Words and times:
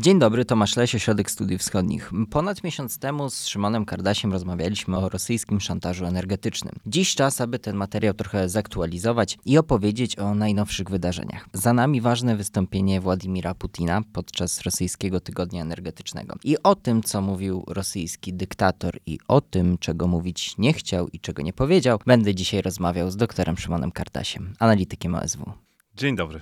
Dzień 0.00 0.18
dobry, 0.18 0.44
Tomasz 0.44 0.76
Lesie, 0.76 0.98
Środek 0.98 1.30
Studiów 1.30 1.60
Wschodnich. 1.60 2.10
Ponad 2.30 2.64
miesiąc 2.64 2.98
temu 2.98 3.30
z 3.30 3.46
Szymonem 3.46 3.84
Kardasiem 3.84 4.32
rozmawialiśmy 4.32 4.98
o 4.98 5.08
rosyjskim 5.08 5.60
szantażu 5.60 6.04
energetycznym. 6.04 6.74
Dziś 6.86 7.14
czas, 7.14 7.40
aby 7.40 7.58
ten 7.58 7.76
materiał 7.76 8.14
trochę 8.14 8.48
zaktualizować 8.48 9.38
i 9.44 9.58
opowiedzieć 9.58 10.18
o 10.18 10.34
najnowszych 10.34 10.90
wydarzeniach. 10.90 11.46
Za 11.52 11.72
nami 11.72 12.00
ważne 12.00 12.36
wystąpienie 12.36 13.00
Władimira 13.00 13.54
Putina 13.54 14.02
podczas 14.12 14.60
rosyjskiego 14.60 15.20
tygodnia 15.20 15.62
energetycznego. 15.62 16.36
I 16.44 16.56
o 16.62 16.74
tym, 16.74 17.02
co 17.02 17.20
mówił 17.20 17.64
rosyjski 17.66 18.32
dyktator 18.32 18.98
i 19.06 19.18
o 19.28 19.40
tym, 19.40 19.78
czego 19.78 20.08
mówić 20.08 20.58
nie 20.58 20.72
chciał 20.72 21.08
i 21.08 21.20
czego 21.20 21.42
nie 21.42 21.52
powiedział, 21.52 21.98
będę 22.06 22.34
dzisiaj 22.34 22.62
rozmawiał 22.62 23.10
z 23.10 23.16
doktorem 23.16 23.56
Szymonem 23.56 23.92
Kardasiem, 23.92 24.54
analitykiem 24.58 25.14
OSW. 25.14 25.52
Dzień 25.96 26.16
dobry. 26.16 26.40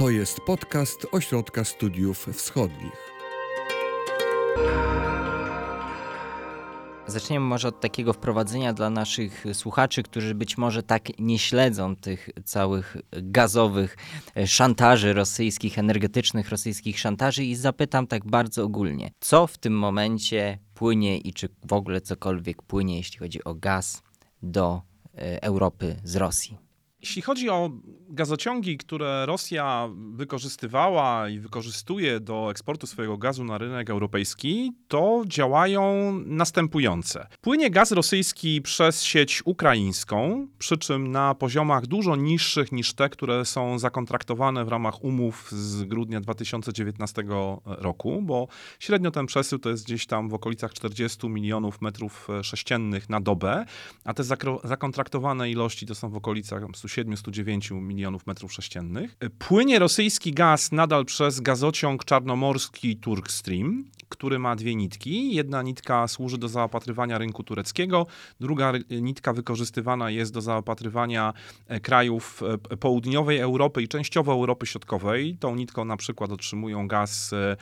To 0.00 0.10
jest 0.10 0.40
podcast 0.40 1.06
Ośrodka 1.12 1.64
Studiów 1.64 2.26
Wschodnich. 2.32 3.10
Zaczniemy 7.06 7.46
może 7.46 7.68
od 7.68 7.80
takiego 7.80 8.12
wprowadzenia 8.12 8.72
dla 8.72 8.90
naszych 8.90 9.44
słuchaczy, 9.52 10.02
którzy 10.02 10.34
być 10.34 10.58
może 10.58 10.82
tak 10.82 11.18
nie 11.18 11.38
śledzą 11.38 11.96
tych 11.96 12.30
całych 12.44 12.96
gazowych 13.12 13.96
szantaży 14.46 15.12
rosyjskich, 15.12 15.78
energetycznych 15.78 16.48
rosyjskich 16.48 16.98
szantaży 16.98 17.44
i 17.44 17.56
zapytam 17.56 18.06
tak 18.06 18.26
bardzo 18.26 18.64
ogólnie, 18.64 19.10
co 19.20 19.46
w 19.46 19.58
tym 19.58 19.78
momencie 19.78 20.58
płynie 20.74 21.18
i 21.18 21.32
czy 21.32 21.48
w 21.68 21.72
ogóle 21.72 22.00
cokolwiek 22.00 22.62
płynie, 22.62 22.96
jeśli 22.96 23.18
chodzi 23.18 23.44
o 23.44 23.54
gaz 23.54 24.02
do 24.42 24.82
e, 25.14 25.42
Europy 25.42 25.96
z 26.04 26.16
Rosji? 26.16 26.69
Jeśli 27.02 27.22
chodzi 27.22 27.50
o 27.50 27.70
gazociągi, 28.08 28.78
które 28.78 29.26
Rosja 29.26 29.88
wykorzystywała 30.12 31.28
i 31.28 31.38
wykorzystuje 31.38 32.20
do 32.20 32.50
eksportu 32.50 32.86
swojego 32.86 33.18
gazu 33.18 33.44
na 33.44 33.58
rynek 33.58 33.90
europejski, 33.90 34.72
to 34.88 35.22
działają 35.26 36.12
następujące. 36.26 37.26
Płynie 37.40 37.70
gaz 37.70 37.92
rosyjski 37.92 38.62
przez 38.62 39.02
sieć 39.02 39.42
ukraińską, 39.44 40.48
przy 40.58 40.78
czym 40.78 41.10
na 41.10 41.34
poziomach 41.34 41.86
dużo 41.86 42.16
niższych 42.16 42.72
niż 42.72 42.94
te, 42.94 43.08
które 43.08 43.44
są 43.44 43.78
zakontraktowane 43.78 44.64
w 44.64 44.68
ramach 44.68 45.04
umów 45.04 45.50
z 45.52 45.84
grudnia 45.84 46.20
2019 46.20 47.24
roku, 47.64 48.22
bo 48.22 48.48
średnio 48.78 49.10
ten 49.10 49.26
przesył 49.26 49.58
to 49.58 49.70
jest 49.70 49.84
gdzieś 49.84 50.06
tam 50.06 50.28
w 50.28 50.34
okolicach 50.34 50.72
40 50.72 51.28
milionów 51.28 51.80
metrów 51.80 52.28
sześciennych 52.42 53.08
na 53.08 53.20
dobę, 53.20 53.64
a 54.04 54.14
te 54.14 54.24
zakontraktowane 54.64 55.50
ilości 55.50 55.86
to 55.86 55.94
są 55.94 56.10
w 56.10 56.16
okolicach 56.16 56.64
709 56.90 57.70
milionów 57.70 58.26
metrów 58.26 58.52
sześciennych. 58.52 59.16
Płynie 59.38 59.78
rosyjski 59.78 60.32
gaz 60.32 60.72
nadal 60.72 61.04
przez 61.04 61.40
gazociąg 61.40 62.04
czarnomorski 62.04 62.96
Turkstream, 62.96 63.84
który 64.10 64.38
ma 64.38 64.56
dwie 64.56 64.74
nitki. 64.74 65.34
Jedna 65.34 65.62
nitka 65.62 66.08
służy 66.08 66.38
do 66.38 66.48
zaopatrywania 66.48 67.18
rynku 67.18 67.42
tureckiego, 67.42 68.06
druga 68.40 68.72
nitka 68.90 69.32
wykorzystywana 69.32 70.10
jest 70.10 70.32
do 70.32 70.40
zaopatrywania 70.40 71.32
e, 71.68 71.80
krajów 71.80 72.42
e, 72.70 72.76
południowej 72.76 73.38
Europy 73.38 73.82
i 73.82 73.88
częściowo 73.88 74.32
Europy 74.32 74.66
Środkowej. 74.66 75.36
Tą 75.40 75.54
nitką 75.54 75.84
na 75.84 75.96
przykład 75.96 76.32
otrzymują 76.32 76.88
gaz 76.88 77.32
e, 77.32 77.56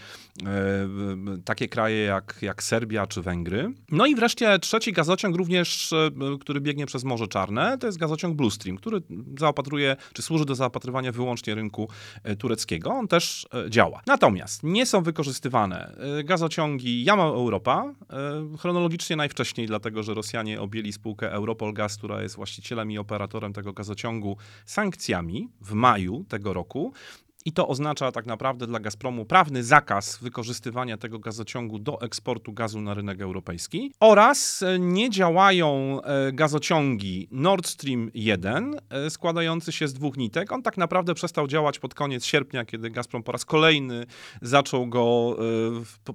takie 1.45 1.69
kraje 1.69 2.03
jak, 2.03 2.39
jak 2.43 2.62
Serbia 2.62 3.07
czy 3.07 3.23
Węgry. 3.23 3.73
No 3.91 4.07
i 4.07 4.15
wreszcie 4.15 4.59
trzeci 4.59 4.93
gazociąg 4.93 5.37
również, 5.37 5.95
który 6.41 6.61
biegnie 6.61 6.87
przez 6.87 7.05
Morze 7.05 7.29
Czarne, 7.29 7.79
to 7.79 7.87
jest 7.87 7.99
gazociąg 7.99 8.37
Blue 8.37 8.51
Stream, 8.51 8.77
który 8.77 9.03
zaopatruje, 9.39 9.97
czy 10.12 10.23
służy 10.23 10.45
do 10.45 10.55
zaopatrywania 10.55 11.12
wyłącznie 11.12 11.55
rynku 11.55 11.89
tureckiego. 12.39 12.91
On 12.91 13.09
też 13.09 13.49
działa. 13.69 14.03
Natomiast 14.07 14.62
nie 14.62 14.87
są 14.87 15.03
wykorzystywane 15.03 15.93
gazociągi 16.39 17.05
Jamał 17.05 17.34
Europa, 17.34 17.94
e, 18.11 18.56
chronologicznie 18.58 19.17
najwcześniej, 19.17 19.67
dlatego 19.67 20.03
że 20.03 20.14
Rosjanie 20.14 20.61
objęli 20.61 20.92
spółkę 20.92 21.33
Europol 21.33 21.72
Gaz, 21.72 21.97
która 21.97 22.22
jest 22.22 22.37
właścicielem 22.37 22.91
i 22.91 22.99
operatorem 22.99 23.53
tego 23.53 23.72
gazociągu, 23.72 24.37
sankcjami 24.66 25.48
w 25.60 25.72
maju 25.72 26.25
tego 26.28 26.53
roku. 26.53 26.93
I 27.48 27.53
to 27.53 27.69
oznacza 27.69 28.12
tak 28.12 28.26
naprawdę 28.26 28.66
dla 28.66 28.81
Gazpromu 28.81 29.25
prawny 29.25 29.64
zakaz 29.64 30.19
wykorzystywania 30.19 30.97
tego 30.97 31.19
gazociągu 31.19 31.78
do 31.78 32.00
eksportu 32.00 32.53
gazu 32.53 32.81
na 32.81 32.94
rynek 32.94 33.20
europejski 33.20 33.92
oraz 34.00 34.62
e, 34.62 34.78
nie 34.78 35.10
działają 35.10 36.00
e, 36.03 36.32
gazociągi 36.32 37.28
Nord 37.31 37.66
Stream 37.66 38.10
1 38.14 38.81
e, 38.91 39.10
składający 39.10 39.72
się 39.72 39.88
z 39.88 39.94
dwóch 39.94 40.16
nitek. 40.16 40.53
On 40.53 40.62
tak 40.62 40.76
naprawdę 40.76 41.14
przestał 41.14 41.47
działać 41.47 41.78
pod 41.78 41.94
koniec 41.94 42.25
sierpnia, 42.25 42.64
kiedy 42.64 42.91
Gazprom 42.91 43.22
po 43.22 43.32
raz 43.32 43.44
kolejny 43.44 44.06
zaczął 44.42 44.86
go 44.86 45.36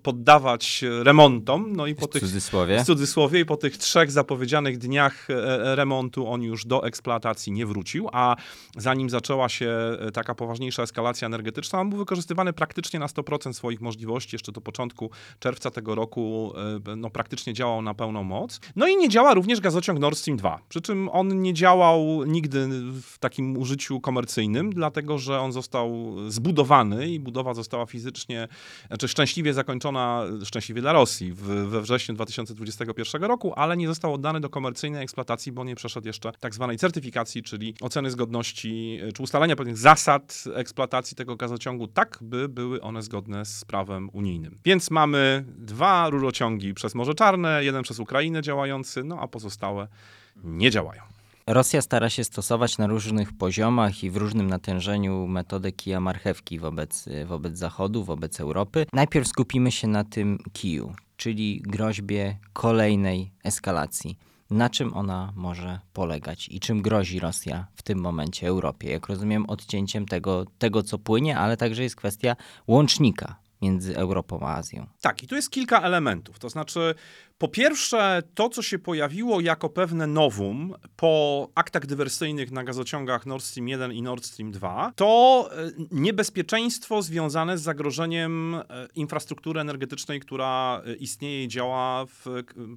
poddawać 0.03 0.83
remontom. 1.03 1.75
No 1.75 1.87
i 1.87 1.95
po 1.95 2.05
w 2.05 2.09
tych 2.09 2.21
cudzysłowie. 2.21 2.79
w 2.79 2.85
cudzysłowie 2.85 3.39
i 3.39 3.45
po 3.45 3.57
tych 3.57 3.77
trzech 3.77 4.11
zapowiedzianych 4.11 4.77
dniach 4.77 5.27
remontu 5.75 6.27
on 6.27 6.41
już 6.41 6.65
do 6.65 6.87
eksploatacji 6.87 7.51
nie 7.51 7.65
wrócił, 7.65 8.09
a 8.11 8.35
zanim 8.77 9.09
zaczęła 9.09 9.49
się 9.49 9.97
taka 10.13 10.35
poważniejsza 10.35 10.83
eskalacja 10.83 11.22
energetyczna, 11.25 11.79
on 11.79 11.89
był 11.89 11.99
wykorzystywany 11.99 12.53
praktycznie 12.53 12.99
na 12.99 13.07
100% 13.07 13.53
swoich 13.53 13.81
możliwości. 13.81 14.35
Jeszcze 14.35 14.51
do 14.51 14.61
początku 14.61 15.09
czerwca 15.39 15.71
tego 15.71 15.95
roku 15.95 16.53
e, 16.87 16.95
no, 16.95 17.09
praktycznie 17.09 17.53
działał 17.53 17.81
na 17.81 17.93
pełną 17.93 18.23
moc. 18.23 18.59
No 18.75 18.87
i 18.87 18.97
nie 18.97 19.09
działa 19.09 19.33
również 19.33 19.59
gazociąg 19.59 19.99
Nord 19.99 20.17
Stream 20.17 20.37
2. 20.37 20.59
Przy 20.69 20.81
czym 20.81 21.09
on 21.09 21.41
nie 21.41 21.53
działał 21.53 22.23
nigdy 22.25 22.67
w 23.01 23.19
takim 23.19 23.57
użyciu 23.57 24.01
komercyjnym, 24.01 24.69
dlatego 24.73 25.17
że 25.17 25.39
on 25.39 25.51
został 25.51 26.15
zbudowany 26.27 27.09
i 27.09 27.19
budowa 27.19 27.53
została 27.53 27.85
fizycznie, 27.85 28.47
znaczy 28.87 29.07
szczęśliwie 29.07 29.53
zakończona, 29.53 30.23
szczęśliwie 30.45 30.81
dla 30.81 30.93
Rosji, 30.93 31.33
w, 31.33 31.41
we 31.43 31.81
wrześniu 31.81 32.15
2021 32.15 33.23
roku, 33.23 33.53
ale 33.55 33.77
nie 33.77 33.87
został 33.87 34.13
oddany 34.13 34.39
do 34.39 34.49
komercyjnej 34.49 35.03
eksploatacji, 35.03 35.51
bo 35.51 35.63
nie 35.63 35.75
przeszedł 35.75 36.07
jeszcze 36.07 36.31
tak 36.39 36.55
zwanej 36.55 36.77
certyfikacji, 36.77 37.43
czyli 37.43 37.75
oceny 37.81 38.11
zgodności, 38.11 38.99
czy 39.15 39.23
ustalenia 39.23 39.55
pewnych 39.55 39.77
zasad 39.77 40.43
eksploatacji 40.55 40.93
tego 41.11 41.35
gazociągu 41.35 41.87
tak, 41.87 42.19
by 42.21 42.49
były 42.49 42.81
one 42.81 43.01
zgodne 43.01 43.45
z 43.45 43.65
prawem 43.65 44.09
unijnym. 44.13 44.59
Więc 44.65 44.91
mamy 44.91 45.45
dwa 45.47 46.09
rurociągi 46.09 46.73
przez 46.73 46.95
Morze 46.95 47.13
Czarne, 47.13 47.63
jeden 47.63 47.83
przez 47.83 47.99
Ukrainę 47.99 48.41
działający, 48.41 49.03
no 49.03 49.19
a 49.19 49.27
pozostałe 49.27 49.87
nie 50.43 50.71
działają. 50.71 51.01
Rosja 51.47 51.81
stara 51.81 52.09
się 52.09 52.23
stosować 52.23 52.77
na 52.77 52.87
różnych 52.87 53.33
poziomach 53.33 54.03
i 54.03 54.09
w 54.09 54.17
różnym 54.17 54.47
natężeniu 54.47 55.27
metodę 55.27 55.71
kija 55.71 55.99
marchewki 55.99 56.59
wobec, 56.59 57.05
wobec 57.25 57.57
Zachodu, 57.57 58.03
wobec 58.03 58.39
Europy. 58.39 58.85
Najpierw 58.93 59.27
skupimy 59.27 59.71
się 59.71 59.87
na 59.87 60.03
tym 60.03 60.37
kiju, 60.53 60.93
czyli 61.17 61.61
groźbie 61.61 62.37
kolejnej 62.53 63.31
eskalacji 63.43 64.17
na 64.53 64.69
czym 64.69 64.93
ona 64.93 65.33
może 65.35 65.79
polegać 65.93 66.49
i 66.49 66.59
czym 66.59 66.81
grozi 66.81 67.19
Rosja 67.19 67.67
w 67.75 67.81
tym 67.81 67.99
momencie 67.99 68.47
Europie. 68.47 68.91
Jak 68.91 69.07
rozumiem, 69.07 69.45
odcięciem 69.45 70.05
tego, 70.05 70.45
tego 70.57 70.83
co 70.83 70.99
płynie, 70.99 71.37
ale 71.37 71.57
także 71.57 71.83
jest 71.83 71.95
kwestia 71.95 72.35
łącznika 72.67 73.35
między 73.61 73.97
Europą 73.97 74.39
a 74.41 74.55
Azją. 74.55 74.87
Tak, 75.01 75.23
i 75.23 75.27
tu 75.27 75.35
jest 75.35 75.51
kilka 75.51 75.81
elementów. 75.81 76.39
To 76.39 76.49
znaczy, 76.49 76.95
po 77.37 77.47
pierwsze, 77.47 78.23
to, 78.35 78.49
co 78.49 78.61
się 78.61 78.79
pojawiło 78.79 79.41
jako 79.41 79.69
pewne 79.69 80.07
nowum 80.07 80.73
po 80.95 81.49
aktach 81.55 81.85
dywersyjnych 81.85 82.51
na 82.51 82.63
gazociągach 82.63 83.25
Nord 83.25 83.43
Stream 83.43 83.67
1 83.67 83.91
i 83.91 84.01
Nord 84.01 84.25
Stream 84.25 84.51
2, 84.51 84.93
to 84.95 85.49
e, 85.51 85.71
niebezpieczeństwo 85.91 87.01
związane 87.01 87.57
z 87.57 87.61
zagrożeniem 87.61 88.55
e, 88.55 88.63
infrastruktury 88.95 89.61
energetycznej, 89.61 90.19
która 90.19 90.81
e, 90.85 90.93
istnieje 90.93 91.43
i 91.43 91.47
działa 91.47 92.05
w, 92.05 92.25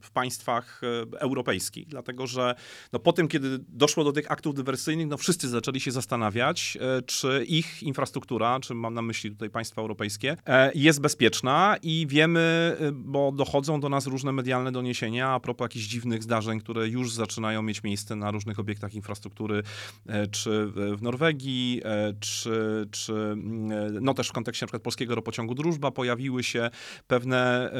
w 0.02 0.10
państwach 0.10 0.80
europejskich. 1.18 1.88
Dlatego, 1.88 2.26
że 2.26 2.54
no, 2.92 2.98
po 2.98 3.12
tym, 3.12 3.28
kiedy 3.28 3.58
doszło 3.68 4.04
do 4.04 4.12
tych 4.12 4.30
aktów 4.32 4.54
dywersyjnych, 4.54 5.06
no, 5.06 5.16
wszyscy 5.16 5.48
zaczęli 5.48 5.80
się 5.80 5.90
zastanawiać, 5.90 6.78
czy 7.06 7.44
ich 7.48 7.82
infrastruktura, 7.82 8.60
czy 8.60 8.74
mam 8.74 8.94
na 8.94 9.02
myśli 9.02 9.30
tutaj 9.30 9.50
państwa 9.50 9.82
europejskie, 9.82 10.36
jest 10.74 11.00
bezpieczna 11.00 11.76
i 11.82 12.06
wiemy, 12.08 12.76
bo 12.92 13.32
dochodzą 13.32 13.80
do 13.80 13.88
nas 13.88 14.06
różne 14.06 14.32
medialne 14.32 14.55
medialne 14.56 14.72
doniesienia 14.72 15.28
a 15.28 15.40
propos 15.40 15.64
jakichś 15.64 15.86
dziwnych 15.86 16.22
zdarzeń, 16.22 16.60
które 16.60 16.88
już 16.88 17.12
zaczynają 17.12 17.62
mieć 17.62 17.82
miejsce 17.82 18.16
na 18.16 18.30
różnych 18.30 18.58
obiektach 18.58 18.94
infrastruktury, 18.94 19.62
e, 20.06 20.26
czy 20.26 20.66
w 20.96 21.02
Norwegii, 21.02 21.80
e, 21.84 22.12
czy, 22.20 22.86
czy 22.90 23.12
mm, 23.12 23.72
e, 23.72 24.00
no 24.00 24.14
też 24.14 24.28
w 24.28 24.32
kontekście 24.32 24.66
przykład 24.66 24.82
polskiego 24.82 25.14
ropociągu 25.14 25.54
Drużba 25.54 25.90
pojawiły 25.90 26.42
się 26.42 26.70
pewne 27.06 27.70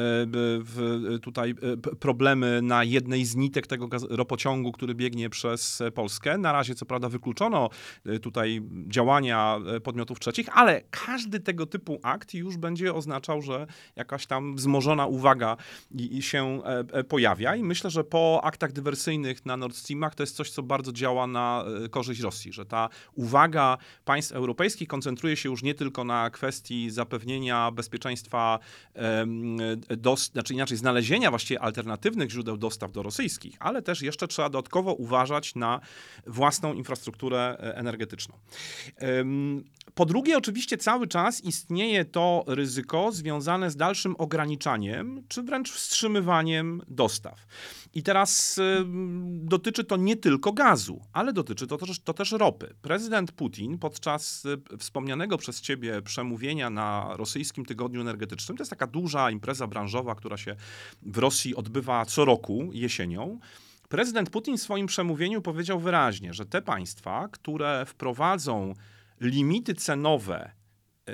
tutaj 1.21 1.55
problemy 1.99 2.61
na 2.61 2.83
jednej 2.83 3.25
z 3.25 3.35
nitek 3.35 3.67
tego 3.67 3.87
ropociągu, 4.09 4.71
który 4.71 4.95
biegnie 4.95 5.29
przez 5.29 5.83
Polskę. 5.95 6.37
Na 6.37 6.51
razie 6.51 6.75
co 6.75 6.85
prawda 6.85 7.09
wykluczono 7.09 7.69
tutaj 8.21 8.61
działania 8.87 9.59
podmiotów 9.83 10.19
trzecich, 10.19 10.57
ale 10.57 10.81
każdy 10.89 11.39
tego 11.39 11.65
typu 11.65 11.99
akt 12.03 12.33
już 12.33 12.57
będzie 12.57 12.93
oznaczał, 12.93 13.41
że 13.41 13.67
jakaś 13.95 14.25
tam 14.25 14.55
wzmożona 14.55 15.05
uwaga 15.05 15.57
i 15.91 16.21
e, 16.65 16.79
e, 16.99 17.03
pojawia. 17.03 17.55
I 17.55 17.63
myślę, 17.63 17.89
że 17.89 18.03
po 18.03 18.41
aktach 18.43 18.71
dywersyjnych 18.71 19.45
na 19.45 19.57
Nord 19.57 19.75
Streamach 19.75 20.15
to 20.15 20.23
jest 20.23 20.35
coś, 20.35 20.51
co 20.51 20.63
bardzo 20.63 20.91
działa 20.91 21.27
na 21.27 21.63
e, 21.85 21.89
korzyść 21.89 22.21
Rosji, 22.21 22.53
że 22.53 22.65
ta 22.65 22.89
uwaga 23.15 23.77
państw 24.05 24.31
europejskich 24.31 24.87
koncentruje 24.87 25.37
się 25.37 25.49
już 25.49 25.63
nie 25.63 25.73
tylko 25.73 26.03
na 26.03 26.29
kwestii 26.29 26.89
zapewnienia 26.89 27.71
bezpieczeństwa, 27.71 28.59
dos, 29.97 30.31
znaczy 30.31 30.53
inaczej 30.53 30.77
znalezienia 30.77 31.29
właściwie 31.29 31.61
alternatywnych 31.61 32.31
źródeł 32.31 32.57
dostaw 32.57 32.91
do 32.91 33.03
rosyjskich, 33.03 33.55
ale 33.59 33.81
też 33.81 34.01
jeszcze 34.01 34.27
trzeba 34.27 34.49
dodatkowo 34.49 34.93
uważać 34.93 35.55
na 35.55 35.79
własną 36.27 36.73
infrastrukturę 36.73 37.57
energetyczną. 37.59 38.35
Po 39.97 40.05
drugie, 40.05 40.37
oczywiście 40.37 40.77
cały 40.77 41.07
czas 41.07 41.43
istnieje 41.43 42.05
to 42.05 42.43
ryzyko 42.47 43.11
związane 43.11 43.71
z 43.71 43.75
dalszym 43.75 44.15
ograniczaniem, 44.17 45.23
czy 45.27 45.43
wręcz 45.43 45.71
wstrzymywaniem 45.71 46.81
dostaw. 46.87 47.45
I 47.93 48.03
teraz 48.03 48.57
ym, 48.57 49.39
dotyczy 49.43 49.83
to 49.83 49.97
nie 49.97 50.15
tylko 50.15 50.53
gazu, 50.53 51.01
ale 51.13 51.33
dotyczy 51.33 51.67
to 51.67 51.77
też, 51.77 51.99
to 51.99 52.13
też 52.13 52.31
ropy. 52.31 52.75
Prezydent 52.81 53.31
Putin 53.31 53.77
podczas 53.77 54.45
y, 54.45 54.77
wspomnianego 54.77 55.37
przez 55.37 55.61
ciebie 55.61 56.01
przemówienia 56.01 56.69
na 56.69 57.09
rosyjskim 57.15 57.65
tygodniu 57.65 58.01
energetycznym, 58.01 58.57
to 58.57 58.61
jest 58.61 58.71
taka 58.71 58.87
duża 58.87 59.31
impreza 59.31 59.67
branżowa, 59.67 60.15
która 60.15 60.37
się 60.37 60.55
w 61.01 61.17
Rosji 61.17 61.55
odbywa 61.55 62.05
co 62.05 62.25
roku 62.25 62.69
jesienią, 62.73 63.39
Prezydent 63.89 64.29
Putin 64.29 64.57
w 64.57 64.61
swoim 64.61 64.87
przemówieniu 64.87 65.41
powiedział 65.41 65.79
wyraźnie, 65.79 66.33
że 66.33 66.45
te 66.45 66.61
państwa, 66.61 67.27
które 67.31 67.85
wprowadzą 67.85 68.73
limity 69.21 69.73
cenowe 69.73 70.51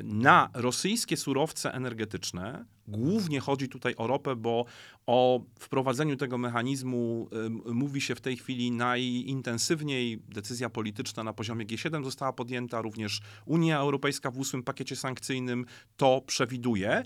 na 0.03 0.49
rosyjskie 0.53 1.17
surowce 1.17 1.73
energetyczne, 1.73 2.65
głównie 2.87 3.39
chodzi 3.39 3.69
tutaj 3.69 3.95
o 3.97 4.07
ropę, 4.07 4.35
bo 4.35 4.65
o 5.05 5.41
wprowadzeniu 5.59 6.17
tego 6.17 6.37
mechanizmu 6.37 7.29
ym, 7.33 7.61
mówi 7.65 8.01
się 8.01 8.15
w 8.15 8.21
tej 8.21 8.37
chwili 8.37 8.71
najintensywniej. 8.71 10.19
Decyzja 10.27 10.69
polityczna 10.69 11.23
na 11.23 11.33
poziomie 11.33 11.65
G7 11.65 12.03
została 12.03 12.33
podjęta, 12.33 12.81
również 12.81 13.21
Unia 13.45 13.79
Europejska 13.79 14.31
w 14.31 14.37
ósmym 14.37 14.63
pakiecie 14.63 14.95
sankcyjnym 14.95 15.65
to 15.97 16.21
przewiduje. 16.27 17.03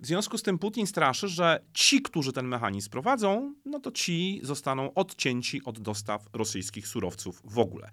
W 0.00 0.06
związku 0.06 0.38
z 0.38 0.42
tym 0.42 0.58
Putin 0.58 0.86
straszy, 0.86 1.28
że 1.28 1.60
ci, 1.74 2.02
którzy 2.02 2.32
ten 2.32 2.46
mechanizm 2.46 2.90
prowadzą, 2.90 3.54
no 3.64 3.80
to 3.80 3.90
ci 3.90 4.40
zostaną 4.42 4.94
odcięci 4.94 5.64
od 5.64 5.80
dostaw 5.80 6.26
rosyjskich 6.32 6.88
surowców 6.88 7.40
w 7.44 7.58
ogóle. 7.58 7.90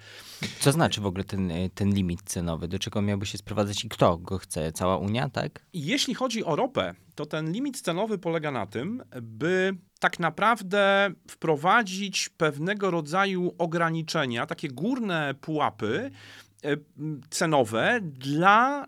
Co 0.59 0.71
znaczy 0.71 1.01
w 1.01 1.05
ogóle 1.05 1.23
ten, 1.23 1.51
y, 1.51 1.69
ten 1.75 1.93
limit 1.93 2.21
cenowy? 2.25 2.67
Do 2.67 2.79
czego 2.79 3.01
miałby 3.01 3.25
się 3.25 3.37
sprowadzać 3.37 3.85
i 3.85 3.89
kto 3.89 4.17
go 4.17 4.37
chce? 4.37 4.71
Cała 4.71 4.97
Unia, 4.97 5.29
tak? 5.29 5.65
Jeśli 5.73 6.13
chodzi 6.13 6.43
o 6.43 6.55
ropę, 6.55 6.95
to 7.15 7.25
ten 7.25 7.51
limit 7.51 7.81
cenowy 7.81 8.17
polega 8.17 8.51
na 8.51 8.65
tym, 8.65 9.03
by 9.21 9.77
tak 9.99 10.19
naprawdę 10.19 11.11
wprowadzić 11.29 12.29
pewnego 12.29 12.91
rodzaju 12.91 13.55
ograniczenia, 13.57 14.45
takie 14.45 14.69
górne 14.69 15.35
pułapy 15.41 16.11
e, 16.11 16.44
cenowe 17.29 17.99
dla 18.01 18.83
e, 18.83 18.87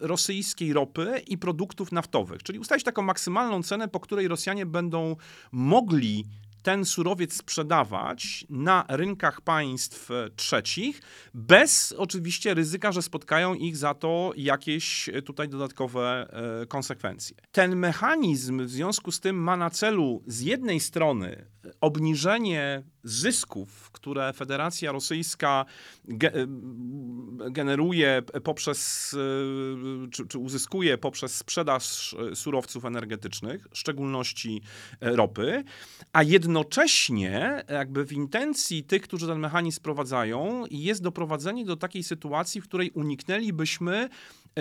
rosyjskiej 0.00 0.72
ropy 0.72 1.22
i 1.26 1.38
produktów 1.38 1.92
naftowych. 1.92 2.42
Czyli 2.42 2.58
ustalić 2.58 2.84
taką 2.84 3.02
maksymalną 3.02 3.62
cenę, 3.62 3.88
po 3.88 4.00
której 4.00 4.28
Rosjanie 4.28 4.66
będą 4.66 5.16
mogli 5.52 6.24
ten 6.62 6.84
surowiec 6.84 7.32
sprzedawać 7.32 8.46
na 8.50 8.84
rynkach 8.88 9.40
państw 9.40 10.10
e, 10.10 10.30
trzecich, 10.36 11.00
bez 11.34 11.94
oczywiście 11.98 12.54
ryzyka, 12.54 12.92
że 12.92 13.02
spotkają 13.02 13.54
ich 13.54 13.76
za 13.76 13.94
to 13.94 14.32
jakieś 14.36 15.08
e, 15.08 15.22
tutaj 15.22 15.48
dodatkowe 15.48 16.28
e, 16.62 16.66
konsekwencje. 16.66 17.36
Ten 17.52 17.76
mechanizm 17.76 18.64
w 18.64 18.70
związku 18.70 19.12
z 19.12 19.20
tym 19.20 19.36
ma 19.36 19.56
na 19.56 19.70
celu 19.70 20.22
z 20.26 20.40
jednej 20.40 20.80
strony 20.80 21.46
e, 21.64 21.70
obniżenie 21.80 22.82
zysków, 23.08 23.90
które 23.90 24.32
Federacja 24.32 24.92
Rosyjska 24.92 25.64
ge- 26.08 26.46
generuje 27.50 28.22
poprzez, 28.44 29.14
e, 30.06 30.10
czy, 30.10 30.26
czy 30.26 30.38
uzyskuje 30.38 30.98
poprzez 30.98 31.36
sprzedaż 31.36 32.14
e, 32.32 32.36
surowców 32.36 32.84
energetycznych, 32.84 33.66
w 33.70 33.78
szczególności 33.78 34.62
e, 35.00 35.16
ropy, 35.16 35.64
a 36.12 36.22
jednocześnie 36.22 37.64
jakby 37.68 38.04
w 38.04 38.12
intencji 38.12 38.84
tych, 38.84 39.02
którzy 39.02 39.26
ten 39.26 39.38
mechanizm 39.38 39.78
wprowadzają, 39.78 40.64
jest 40.70 41.02
doprowadzenie 41.02 41.64
do 41.64 41.76
takiej 41.76 42.02
sytuacji, 42.02 42.60
w 42.60 42.64
której 42.64 42.90
uniknęlibyśmy 42.90 44.08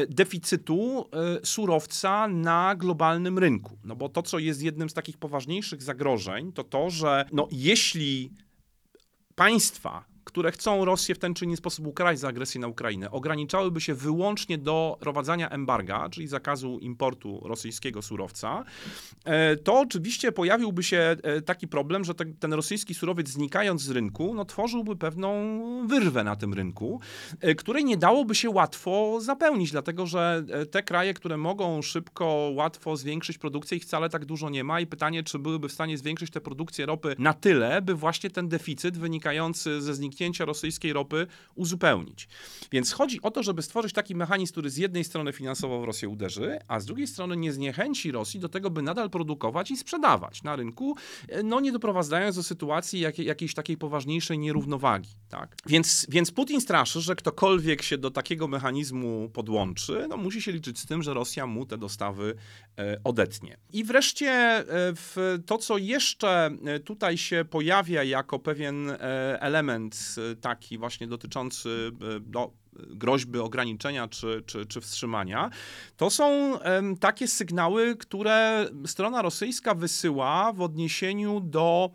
deficytu 0.09 1.09
surowca 1.43 2.27
na 2.27 2.75
globalnym 2.75 3.39
rynku. 3.39 3.77
No 3.83 3.95
bo 3.95 4.09
to, 4.09 4.23
co 4.23 4.39
jest 4.39 4.61
jednym 4.61 4.89
z 4.89 4.93
takich 4.93 5.17
poważniejszych 5.17 5.83
zagrożeń, 5.83 6.51
to 6.51 6.63
to, 6.63 6.89
że 6.89 7.25
no, 7.31 7.47
jeśli 7.51 8.31
państwa, 9.37 10.03
które 10.37 10.51
chcą 10.51 10.85
Rosję 10.85 11.15
w 11.15 11.19
ten 11.19 11.33
czy 11.33 11.45
inny 11.45 11.57
sposób 11.57 11.87
ukarać 11.87 12.19
za 12.19 12.27
agresję 12.27 12.61
na 12.61 12.67
Ukrainę, 12.67 13.11
ograniczałyby 13.11 13.81
się 13.81 13.93
wyłącznie 13.93 14.57
do 14.57 14.97
prowadzenia 14.99 15.49
embarga, 15.49 16.09
czyli 16.09 16.27
zakazu 16.27 16.79
importu 16.79 17.41
rosyjskiego 17.43 18.01
surowca, 18.01 18.63
e, 19.25 19.55
to 19.55 19.79
oczywiście 19.79 20.31
pojawiłby 20.31 20.83
się 20.83 21.15
e, 21.23 21.41
taki 21.41 21.67
problem, 21.67 22.03
że 22.03 22.15
te, 22.15 22.25
ten 22.25 22.53
rosyjski 22.53 22.93
surowiec 22.93 23.29
znikając 23.29 23.81
z 23.81 23.89
rynku, 23.89 24.33
no 24.33 24.45
tworzyłby 24.45 24.95
pewną 24.95 25.31
wyrwę 25.87 26.23
na 26.23 26.35
tym 26.35 26.53
rynku, 26.53 27.01
e, 27.41 27.55
której 27.55 27.85
nie 27.85 27.97
dałoby 27.97 28.35
się 28.35 28.49
łatwo 28.49 29.17
zapełnić, 29.21 29.71
dlatego 29.71 30.07
że 30.07 30.43
te 30.71 30.83
kraje, 30.83 31.13
które 31.13 31.37
mogą 31.37 31.81
szybko, 31.81 32.51
łatwo 32.53 32.97
zwiększyć 32.97 33.37
produkcję, 33.37 33.77
ich 33.77 33.83
wcale 33.83 34.09
tak 34.09 34.25
dużo 34.25 34.49
nie 34.49 34.63
ma. 34.63 34.79
I 34.79 34.87
pytanie, 34.87 35.23
czy 35.23 35.39
byłyby 35.39 35.69
w 35.69 35.73
stanie 35.73 35.97
zwiększyć 35.97 36.31
tę 36.31 36.41
produkcję 36.41 36.85
ropy 36.85 37.15
na 37.19 37.33
tyle, 37.33 37.81
by 37.81 37.95
właśnie 37.95 38.29
ten 38.29 38.49
deficyt 38.49 38.97
wynikający 38.97 39.81
ze 39.81 39.95
zniknięcia 39.95 40.26
rosyjskiej 40.45 40.93
ropy 40.93 41.27
uzupełnić. 41.55 42.27
Więc 42.71 42.91
chodzi 42.91 43.21
o 43.21 43.31
to, 43.31 43.43
żeby 43.43 43.61
stworzyć 43.61 43.93
taki 43.93 44.15
mechanizm, 44.15 44.51
który 44.51 44.69
z 44.69 44.77
jednej 44.77 45.03
strony 45.03 45.33
finansowo 45.33 45.81
w 45.81 45.83
Rosję 45.83 46.09
uderzy, 46.09 46.59
a 46.67 46.79
z 46.79 46.85
drugiej 46.85 47.07
strony 47.07 47.37
nie 47.37 47.53
zniechęci 47.53 48.11
Rosji 48.11 48.39
do 48.39 48.49
tego, 48.49 48.69
by 48.69 48.81
nadal 48.81 49.09
produkować 49.09 49.71
i 49.71 49.77
sprzedawać 49.77 50.43
na 50.43 50.55
rynku, 50.55 50.95
e, 51.29 51.43
no 51.43 51.59
nie 51.59 51.71
doprowadzając 51.71 52.35
do 52.35 52.43
sytuacji 52.43 52.99
jakiej, 52.99 53.25
jakiejś 53.25 53.53
takiej 53.53 53.77
poważniejszej 53.77 54.39
nierównowagi. 54.39 55.09
Tak? 55.29 55.55
Więc, 55.65 56.05
więc 56.09 56.31
Putin 56.31 56.61
straszy, 56.61 57.01
że 57.01 57.15
ktokolwiek 57.15 57.81
się 57.81 57.97
do 57.97 58.11
takiego 58.11 58.47
mechanizmu 58.47 59.29
podłączy, 59.33 60.05
no 60.09 60.17
musi 60.17 60.41
się 60.41 60.51
liczyć 60.51 60.79
z 60.79 60.85
tym, 60.85 61.03
że 61.03 61.13
Rosja 61.13 61.47
mu 61.47 61.65
te 61.65 61.77
dostawy 61.77 62.35
e, 62.77 62.97
odetnie. 63.03 63.57
I 63.73 63.83
wreszcie 63.83 64.29
e, 64.29 64.93
to, 65.45 65.57
co 65.57 65.77
jeszcze 65.77 66.57
tutaj 66.85 67.17
się 67.17 67.45
pojawia 67.49 68.03
jako 68.03 68.39
pewien 68.39 68.91
element 69.39 69.95
e, 70.17 70.35
taki 70.35 70.77
właśnie 70.77 71.07
dotyczący 71.07 71.91
e, 72.35 72.47
groźby 72.89 73.39
ograniczenia 73.39 74.07
czy, 74.07 74.43
czy, 74.45 74.65
czy 74.65 74.81
wstrzymania, 74.81 75.49
to 75.97 76.09
są 76.09 76.59
takie 76.99 77.27
sygnały, 77.27 77.95
które 77.95 78.69
strona 78.85 79.21
rosyjska 79.21 79.73
wysyła 79.73 80.53
w 80.53 80.61
odniesieniu 80.61 81.39
do 81.39 81.91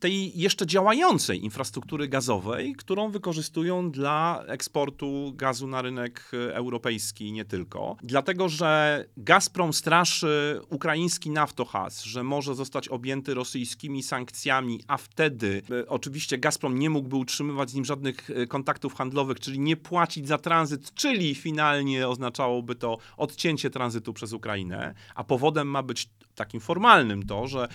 tej 0.00 0.38
jeszcze 0.38 0.66
działającej 0.66 1.44
infrastruktury 1.44 2.08
gazowej, 2.08 2.74
którą 2.74 3.10
wykorzystują 3.10 3.90
dla 3.90 4.44
eksportu 4.46 5.32
gazu 5.36 5.66
na 5.66 5.82
rynek 5.82 6.30
europejski 6.32 7.26
i 7.26 7.32
nie 7.32 7.44
tylko. 7.44 7.96
Dlatego, 8.02 8.48
że 8.48 9.04
Gazprom 9.16 9.72
straszy 9.72 10.60
ukraiński 10.70 11.30
Naftogaz, 11.30 12.04
że 12.04 12.22
może 12.22 12.54
zostać 12.54 12.88
objęty 12.88 13.34
rosyjskimi 13.34 14.02
sankcjami, 14.02 14.80
a 14.86 14.96
wtedy 14.96 15.62
e, 15.70 15.88
oczywiście 15.88 16.38
Gazprom 16.38 16.78
nie 16.78 16.90
mógłby 16.90 17.16
utrzymywać 17.16 17.70
z 17.70 17.74
nim 17.74 17.84
żadnych 17.84 18.30
e, 18.30 18.46
kontaktów 18.46 18.94
handlowych, 18.94 19.40
czyli 19.40 19.58
nie 19.58 19.76
płacić 19.76 20.28
za 20.28 20.38
tranzyt, 20.38 20.94
czyli 20.94 21.34
finalnie 21.34 22.08
oznaczałoby 22.08 22.74
to 22.74 22.98
odcięcie 23.16 23.70
tranzytu 23.70 24.12
przez 24.12 24.32
Ukrainę, 24.32 24.94
a 25.14 25.24
powodem 25.24 25.68
ma 25.68 25.82
być 25.82 26.08
takim 26.36 26.60
formalnym 26.60 27.26
to, 27.26 27.46
że 27.46 27.68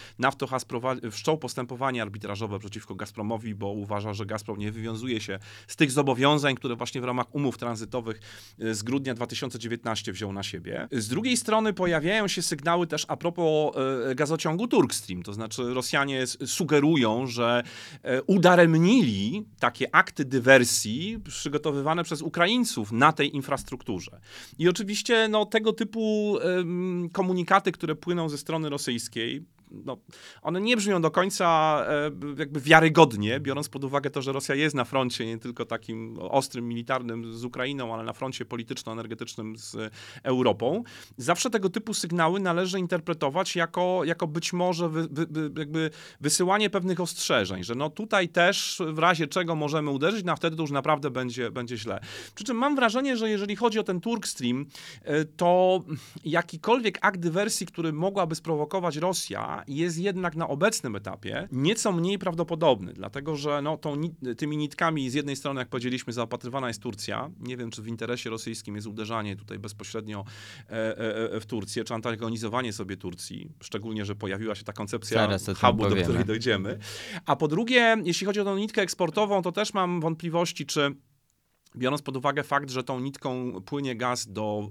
prowadzi, 0.68 1.12
wszczął 1.12 1.38
postępowanie 1.38 2.02
arbitrażowe 2.02 2.60
przeciwko 2.60 2.96
Gazpromowi, 2.96 3.56
bo 3.56 3.68
uważa, 3.68 4.14
że 4.14 4.26
Gazprom 4.26 4.58
nie 4.58 4.72
wywiązuje 4.72 5.22
się 5.22 5.40
z 5.68 5.76
tych 5.76 5.92
zobowiązań, 5.92 6.56
które 6.56 6.76
właśnie 6.76 7.02
w 7.02 7.04
ramach 7.04 7.36
umów 7.36 7.58
tranzytowych 7.58 8.20
e, 8.60 8.74
z 8.74 8.84
grudnia 8.84 9.14
2019 9.14 10.14
wziął 10.14 10.34
na 10.34 10.44
siebie. 10.44 10.88
Z 10.92 11.08
drugiej 11.08 11.38
strony 11.38 11.74
pojawiają 11.74 12.28
się 12.28 12.42
sygnały 12.42 12.88
też 12.88 13.06
a 13.08 13.18
propos 13.18 13.76
e, 14.10 14.16
gazociągu 14.16 14.68
Turkstream, 14.68 15.24
to 15.24 15.34
znaczy 15.34 15.74
Rosjanie 15.74 16.28
sugerują, 16.28 17.28
że 17.28 17.64
e, 18.04 18.24
udaremnili 18.24 19.46
takie 19.60 19.96
akty 19.96 20.26
dywersji 20.26 21.20
przygotowywane 21.28 22.04
przez 22.04 22.22
Ukraińców 22.22 22.92
na 22.92 23.12
tej 23.12 23.36
infrastrukturze. 23.36 24.20
I 24.60 24.70
oczywiście 24.70 25.28
no, 25.28 25.46
tego 25.46 25.74
typu 25.74 26.38
komunikaty, 27.14 27.72
które 27.72 27.96
płyną 27.96 28.30
ze 28.30 28.38
strony 28.38 28.51
rosyjskiej, 28.52 29.46
no, 29.72 29.98
one 30.42 30.62
nie 30.62 30.78
brzmią 30.78 31.02
do 31.02 31.12
końca 31.12 31.80
e, 31.88 32.12
jakby 32.38 32.62
wiarygodnie, 32.62 33.40
biorąc 33.40 33.70
pod 33.70 33.84
uwagę 33.84 34.10
to, 34.10 34.22
że 34.22 34.32
Rosja 34.32 34.56
jest 34.56 34.76
na 34.76 34.86
froncie, 34.86 35.26
nie 35.26 35.38
tylko 35.38 35.66
takim 35.66 36.20
ostrym, 36.20 36.68
militarnym 36.68 37.34
z 37.34 37.46
Ukrainą, 37.46 37.94
ale 37.94 38.04
na 38.04 38.14
froncie 38.14 38.46
polityczno-energetycznym 38.46 39.58
z 39.58 39.78
Europą. 40.24 40.84
Zawsze 41.18 41.50
tego 41.50 41.70
typu 41.70 41.94
sygnały 41.94 42.40
należy 42.40 42.80
interpretować 42.80 43.56
jako, 43.56 44.02
jako 44.06 44.28
być 44.28 44.54
może 44.54 44.90
wy, 44.90 45.08
wy, 45.12 45.52
jakby 45.58 45.90
wysyłanie 46.22 46.70
pewnych 46.70 47.00
ostrzeżeń, 47.00 47.64
że 47.64 47.76
no 47.76 47.90
tutaj 47.90 48.30
też 48.30 48.82
w 48.88 49.00
razie 49.00 49.28
czego 49.28 49.56
możemy 49.56 49.90
uderzyć, 49.90 50.26
no 50.26 50.32
a 50.32 50.36
wtedy 50.36 50.56
to 50.56 50.62
już 50.62 50.72
naprawdę 50.72 51.12
będzie, 51.12 51.52
będzie 51.52 51.78
źle. 51.78 52.00
Przy 52.36 52.44
czym 52.44 52.58
mam 52.58 52.76
wrażenie, 52.76 53.18
że 53.18 53.30
jeżeli 53.30 53.56
chodzi 53.56 53.80
o 53.80 53.84
ten 53.84 54.02
Turk 54.02 54.28
Stream, 54.28 54.66
e, 55.04 55.26
to 55.26 55.80
jakikolwiek 56.26 56.98
akt 57.02 57.20
dywersji, 57.20 57.68
który 57.68 57.94
mogłaby 57.94 58.36
sprowokować 58.42 58.98
Rosja, 58.98 59.64
jest 59.68 59.98
jednak 59.98 60.36
na 60.36 60.48
obecnym 60.48 60.96
etapie 60.96 61.48
nieco 61.52 61.92
mniej 61.92 62.20
prawdopodobny, 62.20 62.94
dlatego 62.94 63.36
że 63.36 63.62
no, 63.62 63.78
tą, 63.78 64.02
tymi 64.38 64.58
nitkami 64.58 65.10
z 65.10 65.14
jednej 65.14 65.36
strony, 65.36 65.62
jak 65.62 65.70
powiedzieliśmy, 65.70 66.14
zaopatrywana 66.14 66.68
jest 66.68 66.82
Turcja. 66.82 67.30
Nie 67.40 67.58
wiem, 67.58 67.72
czy 67.72 67.82
w 67.82 67.88
interesie 67.88 68.30
rosyjskim 68.30 68.76
jest 68.76 68.88
uderzanie 68.88 69.36
tutaj 69.36 69.60
bezpośrednio 69.60 70.26
e, 70.70 70.98
e, 71.34 71.40
w 71.40 71.46
Turcję, 71.46 71.84
czy 71.84 71.94
antagonizowanie 71.94 72.74
sobie 72.74 72.98
Turcji, 72.98 73.52
szczególnie, 73.60 74.06
że 74.06 74.16
pojawiła 74.16 74.56
się 74.56 74.64
ta 74.64 74.74
koncepcja 74.74 75.38
hubu, 75.62 75.90
do 75.90 75.96
której 75.96 76.26
dojdziemy. 76.26 76.78
A 77.26 77.36
po 77.36 77.48
drugie, 77.48 77.98
jeśli 78.04 78.28
chodzi 78.28 78.40
o 78.40 78.44
tą 78.44 78.58
nitkę 78.58 78.82
eksportową, 78.82 79.42
to 79.42 79.52
też 79.52 79.74
mam 79.74 80.02
wątpliwości, 80.02 80.66
czy 80.66 80.96
Biorąc 81.76 82.02
pod 82.02 82.18
uwagę 82.18 82.44
fakt, 82.44 82.70
że 82.70 82.84
tą 82.84 83.00
nitką 83.00 83.62
płynie 83.66 83.96
gaz 83.96 84.28
do 84.34 84.70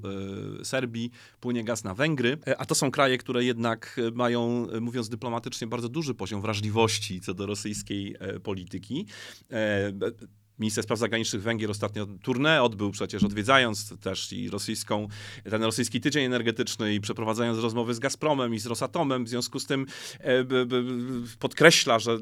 y, 0.61 0.65
Serbii, 0.65 1.11
płynie 1.41 1.65
gaz 1.65 1.85
na 1.85 1.95
Węgry, 1.95 2.39
a 2.59 2.67
to 2.67 2.75
są 2.75 2.91
kraje, 2.91 3.19
które 3.19 3.45
jednak 3.45 4.01
mają, 4.15 4.67
mówiąc 4.81 5.09
dyplomatycznie, 5.09 5.67
bardzo 5.67 5.89
duży 5.89 6.15
poziom 6.15 6.43
wrażliwości 6.43 7.21
co 7.21 7.35
do 7.35 7.47
rosyjskiej 7.47 8.17
y, 8.37 8.41
polityki. 8.41 9.07
Y, 9.53 10.31
Minister 10.61 10.85
Spraw 10.85 10.99
Zagranicznych 10.99 11.43
Węgier 11.43 11.71
ostatnio 11.71 12.07
tournée 12.07 12.63
odbył 12.63 12.91
przecież, 12.91 13.25
odwiedzając 13.25 14.01
też 14.01 14.33
i 14.33 14.51
rosyjską, 14.51 15.09
ten 15.51 15.63
rosyjski 15.63 16.01
tydzień 16.01 16.25
energetyczny 16.25 16.95
i 16.95 17.01
przeprowadzając 17.01 17.59
rozmowy 17.59 17.95
z 17.95 17.99
Gazpromem 17.99 18.55
i 18.55 18.59
z 18.59 18.67
Rosatomem. 18.67 19.25
W 19.25 19.29
związku 19.29 19.61
z 19.61 19.67
tym 19.67 19.87
e, 20.21 20.45
podkreśla, 21.39 21.99
że 21.99 22.19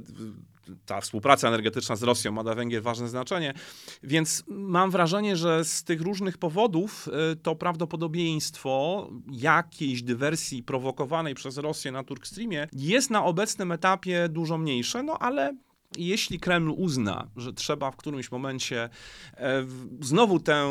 ta 0.86 1.00
współpraca 1.00 1.48
energetyczna 1.48 1.96
z 1.96 2.02
Rosją 2.02 2.32
ma 2.32 2.42
dla 2.42 2.54
Węgier 2.54 2.82
ważne 2.82 3.08
znaczenie. 3.08 3.54
Więc 4.02 4.44
mam 4.48 4.90
wrażenie, 4.90 5.36
że 5.36 5.64
z 5.64 5.84
tych 5.84 6.00
różnych 6.00 6.38
powodów 6.38 7.08
e, 7.08 7.36
to 7.36 7.56
prawdopodobieństwo 7.56 9.08
jakiejś 9.32 10.02
dywersji 10.02 10.62
prowokowanej 10.62 11.34
przez 11.34 11.58
Rosję 11.58 11.92
na 11.92 12.04
Turkstreamie 12.04 12.68
jest 12.72 13.10
na 13.10 13.24
obecnym 13.24 13.72
etapie 13.72 14.28
dużo 14.28 14.58
mniejsze, 14.58 15.02
no 15.02 15.18
ale 15.18 15.54
jeśli 15.96 16.40
Kreml 16.40 16.70
uzna, 16.76 17.26
że 17.36 17.52
trzeba 17.52 17.90
w 17.90 17.96
którymś 17.96 18.30
momencie 18.30 18.88
e, 19.36 19.66
znowu 20.00 20.40
tę 20.40 20.68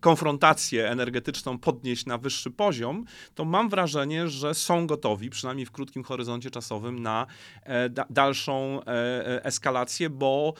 konfrontację 0.00 0.90
energetyczną 0.90 1.58
podnieść 1.58 2.06
na 2.06 2.18
wyższy 2.18 2.50
poziom, 2.50 3.04
to 3.34 3.44
mam 3.44 3.68
wrażenie, 3.68 4.28
że 4.28 4.54
są 4.54 4.86
gotowi, 4.86 5.30
przynajmniej 5.30 5.66
w 5.66 5.70
krótkim 5.70 6.04
horyzoncie 6.04 6.50
czasowym, 6.50 7.02
na 7.02 7.26
e, 7.62 7.90
dalszą 8.10 8.80
e, 8.84 9.44
eskalację, 9.44 10.10
bo 10.10 10.54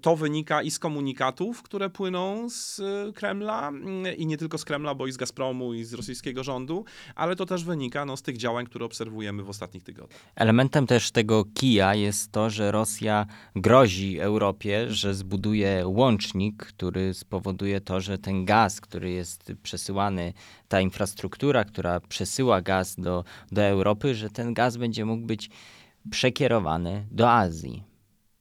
to 0.00 0.16
wynika 0.16 0.62
i 0.62 0.70
z 0.70 0.78
komunikatów, 0.78 1.62
które 1.62 1.90
płyną 1.90 2.50
z 2.50 2.80
Kremla 3.14 3.72
i 4.16 4.26
nie 4.26 4.36
tylko 4.36 4.58
z 4.58 4.64
Kremla, 4.64 4.94
bo 4.94 5.06
i 5.06 5.12
z 5.12 5.16
Gazpromu, 5.16 5.74
i 5.74 5.84
z 5.84 5.94
rosyjskiego 5.94 6.44
rządu, 6.44 6.84
ale 7.14 7.36
to 7.36 7.46
też 7.46 7.64
wynika 7.64 8.04
no, 8.04 8.16
z 8.16 8.22
tych 8.22 8.36
działań, 8.36 8.66
które 8.66 8.84
obserwujemy 8.84 9.42
w 9.42 9.48
ostatnich 9.48 9.82
tygodniach. 9.82 10.20
Elementem 10.34 10.86
też 10.86 11.10
tego 11.10 11.44
kija 11.54 11.94
jest 11.94 12.32
to, 12.32 12.50
że 12.50 12.72
Rosja 12.72 13.26
grozi 13.56 14.20
Europie, 14.20 14.86
że 14.90 15.14
zbuduje 15.14 15.82
łącznik, 15.86 16.66
który 16.66 17.14
spowoduje 17.14 17.80
to, 17.80 18.00
że 18.00 18.18
ten 18.18 18.44
gaz, 18.44 18.80
który 18.80 19.10
jest 19.10 19.52
przesyłany, 19.62 20.32
ta 20.68 20.80
infrastruktura, 20.80 21.64
która 21.64 22.00
przesyła 22.00 22.62
gaz 22.62 22.96
do, 22.96 23.24
do 23.52 23.62
Europy, 23.62 24.14
że 24.14 24.30
ten 24.30 24.54
gaz 24.54 24.76
będzie 24.76 25.04
mógł 25.04 25.26
być 25.26 25.50
przekierowany 26.10 27.06
do 27.10 27.32
Azji. 27.32 27.88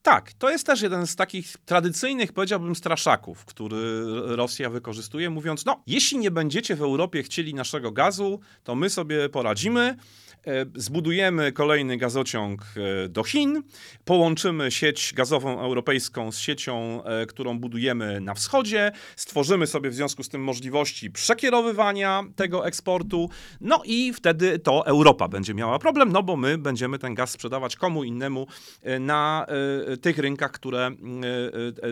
Tak, 0.08 0.34
to 0.34 0.50
jest 0.50 0.66
też 0.66 0.82
jeden 0.82 1.08
z 1.08 1.16
takich 1.16 1.58
tradycyjnych, 1.66 2.34
powiedziałbym, 2.34 2.76
straszaków, 2.76 3.46
który 3.46 4.04
Rosja 4.36 4.70
wykorzystuje, 4.70 5.30
mówiąc: 5.30 5.66
No, 5.66 5.84
jeśli 5.88 6.18
nie 6.18 6.32
będziecie 6.32 6.76
w 6.76 6.82
Europie 6.82 7.24
chcieli 7.24 7.54
naszego 7.54 7.92
gazu, 7.92 8.40
to 8.64 8.76
my 8.76 8.90
sobie 8.90 9.30
poradzimy. 9.30 9.98
E, 10.48 10.66
zbudujemy 10.76 11.52
kolejny 11.52 11.98
gazociąg 11.98 12.62
e, 13.06 13.10
do 13.10 13.24
Chin, 13.24 13.64
połączymy 14.06 14.72
sieć 14.72 15.14
gazową 15.16 15.60
europejską 15.60 16.32
z 16.32 16.40
siecią, 16.40 17.04
e, 17.04 17.26
którą 17.26 17.60
budujemy 17.60 18.22
na 18.22 18.34
wschodzie, 18.34 18.92
stworzymy 19.16 19.68
sobie 19.68 19.90
w 19.90 19.94
związku 19.94 20.24
z 20.24 20.30
tym 20.30 20.44
możliwości 20.44 21.12
przekierowywania 21.12 22.24
tego 22.36 22.68
eksportu, 22.68 23.30
no 23.62 23.82
i 23.86 24.14
wtedy 24.14 24.60
to 24.60 24.86
Europa 24.86 25.28
będzie 25.28 25.54
miała 25.54 25.80
problem, 25.80 26.12
no 26.12 26.24
bo 26.24 26.38
my 26.38 26.58
będziemy 26.58 27.00
ten 27.00 27.16
gaz 27.16 27.30
sprzedawać 27.30 27.76
komu 27.76 28.04
innemu 28.04 28.48
na 29.00 29.46
tych 30.02 30.18
rynkach, 30.18 30.52
które 30.52 30.92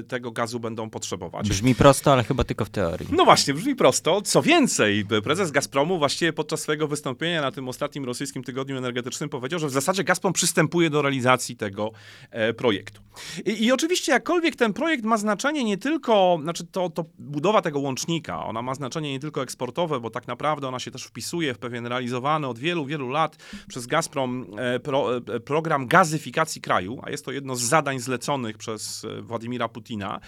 tego 0.07 0.31
gazu 0.31 0.59
będą 0.59 0.89
potrzebować. 0.89 1.49
Brzmi 1.49 1.75
prosto, 1.75 2.13
ale 2.13 2.23
chyba 2.23 2.43
tylko 2.43 2.65
w 2.65 2.69
teorii. 2.69 3.07
No 3.11 3.25
właśnie, 3.25 3.53
brzmi 3.53 3.75
prosto. 3.75 4.21
Co 4.21 4.41
więcej, 4.41 5.05
prezes 5.23 5.51
Gazpromu 5.51 5.97
właściwie 5.97 6.33
podczas 6.33 6.61
swojego 6.61 6.87
wystąpienia 6.87 7.41
na 7.41 7.51
tym 7.51 7.69
ostatnim 7.69 8.05
rosyjskim 8.05 8.43
tygodniu 8.45 8.77
energetycznym 8.77 9.29
powiedział, 9.29 9.59
że 9.59 9.67
w 9.67 9.71
zasadzie 9.71 10.03
Gazprom 10.03 10.33
przystępuje 10.33 10.89
do 10.89 11.01
realizacji 11.01 11.57
tego 11.57 11.91
e, 12.31 12.53
projektu. 12.53 13.01
I, 13.45 13.65
I, 13.65 13.71
oczywiście 13.71 14.11
jakkolwiek 14.11 14.55
ten 14.55 14.73
projekt 14.73 15.03
ma 15.03 15.17
znaczenie 15.17 15.63
nie 15.63 15.77
tylko, 15.77 16.39
znaczy 16.41 16.65
to, 16.71 16.89
to 16.89 17.05
budowa 17.19 17.61
tego 17.61 17.79
łącznika, 17.79 18.45
ona 18.45 18.61
ma 18.61 18.75
znaczenie 18.75 19.11
nie 19.11 19.19
tylko 19.19 19.43
eksportowe, 19.43 19.99
bo 19.99 20.09
tak 20.09 20.27
naprawdę 20.27 20.67
ona 20.67 20.79
się 20.79 20.91
też 20.91 21.03
wpisuje 21.03 21.53
w 21.53 21.57
pewien 21.57 21.87
realizowany 21.87 22.47
od 22.47 22.59
wielu, 22.59 22.85
wielu 22.85 23.09
lat 23.09 23.37
przez 23.67 23.87
Gazprom 23.87 24.45
e, 24.57 24.79
pro, 24.79 25.17
e, 25.17 25.39
program 25.39 25.87
gazyfikacji 25.87 26.61
kraju, 26.61 26.99
a 27.03 27.09
jest 27.09 27.25
to 27.25 27.31
jedno 27.31 27.55
z 27.55 27.61
zadań 27.61 27.99
zleconych 27.99 28.57
przez 28.57 29.05
Władimira 29.21 29.69
Putina. 29.69 30.19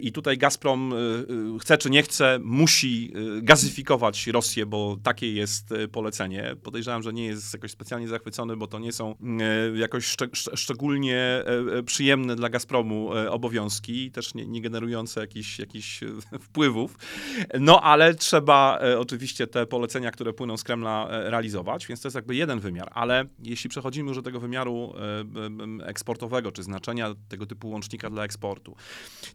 I 0.00 0.12
tutaj 0.12 0.38
Gazprom 0.38 0.94
chce 1.60 1.78
czy 1.78 1.90
nie 1.90 2.02
chce, 2.02 2.38
musi 2.42 3.12
gazyfikować 3.42 4.26
Rosję, 4.26 4.66
bo 4.66 4.96
takie 5.02 5.32
jest 5.32 5.74
polecenie. 5.92 6.56
Podejrzewam, 6.62 7.02
że 7.02 7.12
nie 7.12 7.26
jest 7.26 7.45
jest 7.46 7.54
jakoś 7.54 7.70
specjalnie 7.70 8.08
zachwycony, 8.08 8.56
bo 8.56 8.66
to 8.66 8.78
nie 8.78 8.92
są 8.92 9.14
e, 9.74 9.78
jakoś 9.78 10.04
szczeg 10.04 10.36
szczególnie 10.54 11.16
e, 11.16 11.44
e, 11.78 11.82
przyjemne 11.82 12.36
dla 12.36 12.48
Gazpromu 12.48 13.10
obowiązki, 13.30 14.10
też 14.10 14.34
nie, 14.34 14.46
nie 14.46 14.60
generujące 14.60 15.20
jakichś, 15.20 15.58
jakichś 15.58 16.00
wpływów. 16.46 16.98
No 17.60 17.80
ale 17.80 18.14
trzeba 18.14 18.78
oczywiście 18.98 19.46
te 19.46 19.66
polecenia, 19.66 20.10
które 20.10 20.32
płyną 20.32 20.56
z 20.56 20.64
Kremla 20.64 21.08
realizować, 21.10 21.86
więc 21.86 22.00
to 22.00 22.08
jest 22.08 22.16
jakby 22.16 22.34
jeden 22.34 22.60
wymiar. 22.60 22.90
Ale 22.94 23.24
jeśli 23.42 23.70
przechodzimy 23.70 24.08
już 24.08 24.16
do 24.16 24.22
tego 24.22 24.40
wymiaru 24.40 24.94
eksportowego, 25.82 26.52
czy 26.52 26.62
znaczenia 26.62 27.14
tego 27.28 27.46
typu 27.46 27.70
łącznika 27.70 28.10
dla 28.10 28.24
eksportu, 28.24 28.76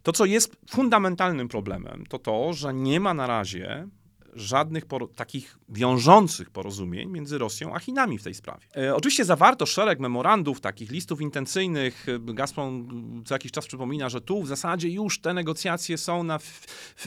to 0.02 0.12
co 0.12 0.24
jest 0.24 0.56
fundamentalnym 0.70 1.48
problemem, 1.48 2.04
to 2.08 2.18
to, 2.18 2.52
że 2.52 2.74
nie 2.74 3.00
ma 3.00 3.14
na 3.14 3.26
razie 3.26 3.88
żadnych 4.32 4.84
takich 5.16 5.58
wiążących 5.68 6.50
porozumień 6.50 7.10
między 7.10 7.38
Rosją 7.38 7.74
a 7.74 7.78
Chinami 7.78 8.18
w 8.18 8.22
tej 8.22 8.34
sprawie. 8.34 8.66
E, 8.76 8.94
oczywiście 8.94 9.24
zawarto 9.24 9.66
szereg 9.66 10.00
memorandów, 10.00 10.60
takich 10.60 10.90
listów 10.90 11.20
intencyjnych. 11.20 12.06
E, 12.08 12.34
Gazprom 12.34 12.88
co 13.26 13.34
jakiś 13.34 13.52
czas 13.52 13.66
przypomina, 13.66 14.08
że 14.08 14.20
tu 14.20 14.42
w 14.42 14.48
zasadzie 14.48 14.88
już 14.88 15.20
te 15.20 15.34
negocjacje 15.34 15.98
są 15.98 16.22
na 16.22 16.38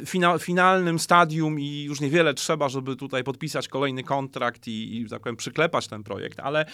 fina 0.06 0.38
finalnym 0.38 1.00
stadium 1.00 1.60
i 1.60 1.84
już 1.84 2.02
niewiele 2.02 2.34
trzeba, 2.34 2.70
żeby 2.70 2.96
tutaj 2.96 3.24
podpisać 3.24 3.68
kolejny 3.68 4.04
kontrakt 4.04 4.68
i, 4.68 5.02
i 5.02 5.10
tak 5.10 5.22
powiem, 5.22 5.36
przyklepać 5.36 5.88
ten 5.88 6.04
projekt, 6.04 6.40
ale, 6.40 6.66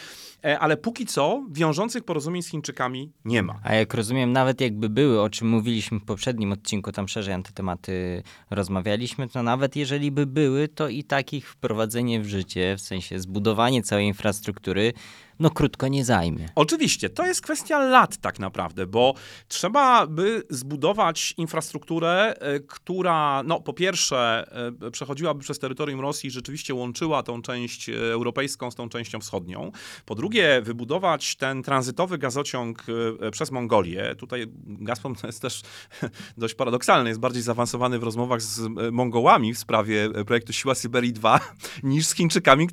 e, 0.43 0.59
ale 0.59 0.77
póki 0.77 1.05
co 1.05 1.45
wiążących 1.51 2.03
porozumień 2.03 2.41
z 2.41 2.47
Chińczykami 2.47 3.11
nie 3.25 3.43
ma. 3.43 3.59
A 3.63 3.75
jak 3.75 3.93
rozumiem, 3.93 4.31
nawet 4.31 4.61
jakby 4.61 4.89
były, 4.89 5.21
o 5.21 5.29
czym 5.29 5.49
mówiliśmy 5.49 5.99
w 5.99 6.05
poprzednim 6.05 6.51
odcinku, 6.51 6.91
tam 6.91 7.07
szerzej 7.07 7.33
antytematy 7.33 8.23
rozmawialiśmy, 8.49 9.29
to 9.29 9.43
nawet 9.43 9.75
jeżeli 9.75 10.11
by 10.11 10.25
były, 10.25 10.40
były, 10.41 10.67
to 10.67 10.87
i 10.87 11.03
takich 11.03 11.49
wprowadzenie 11.49 12.21
w 12.21 12.27
życie, 12.27 12.75
w 12.77 12.81
sensie 12.81 13.19
zbudowanie 13.19 13.83
całej 13.83 14.05
infrastruktury, 14.05 14.93
no 15.41 15.49
krótko 15.49 15.87
nie 15.87 16.05
zajmie. 16.05 16.49
Oczywiście, 16.55 17.09
to 17.09 17.25
jest 17.25 17.41
kwestia 17.41 17.79
lat 17.79 18.17
tak 18.17 18.39
naprawdę, 18.39 18.85
bo 18.85 19.13
trzeba 19.47 20.07
by 20.07 20.43
zbudować 20.49 21.33
infrastrukturę, 21.37 22.35
e, 22.39 22.59
która 22.59 23.43
no 23.45 23.61
po 23.61 23.73
pierwsze 23.73 24.47
e, 24.81 24.91
przechodziłaby 24.91 25.39
przez 25.39 25.59
terytorium 25.59 26.01
Rosji 26.01 26.27
i 26.27 26.31
rzeczywiście 26.31 26.73
łączyła 26.73 27.23
tą 27.23 27.41
część 27.41 27.89
e, 27.89 27.93
europejską 27.93 28.71
z 28.71 28.75
tą 28.75 28.89
częścią 28.89 29.19
wschodnią. 29.19 29.71
Po 30.05 30.15
drugie, 30.15 30.61
wybudować 30.61 31.35
ten 31.35 31.63
tranzytowy 31.63 32.17
gazociąg 32.17 32.83
przez 33.31 33.51
Mongolię. 33.51 34.15
Tutaj 34.15 34.47
Gazprom 34.65 35.15
jest 35.23 35.41
też 35.41 35.61
dość 36.37 36.55
paradoksalny, 36.55 37.09
jest 37.09 37.19
bardziej 37.19 37.41
zaawansowany 37.41 37.99
w 37.99 38.03
rozmowach 38.03 38.41
z 38.41 38.61
Mongołami 38.91 39.53
w 39.53 39.57
sprawie 39.57 40.09
projektu 40.25 40.53
Siła 40.53 40.75
Syberii 40.75 41.13
2 41.13 41.39
niż 41.83 42.07
z 42.07 42.13
Chińczykami, 42.13 42.67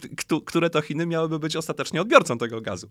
które 0.46 0.70
to 0.70 0.80
Chiny 0.80 1.06
miałyby 1.06 1.38
być 1.38 1.56
ostatecznie 1.56 2.00
odbiorcą 2.00 2.38
tego 2.38 2.57
tego 2.58 2.70
gazu. 2.70 2.88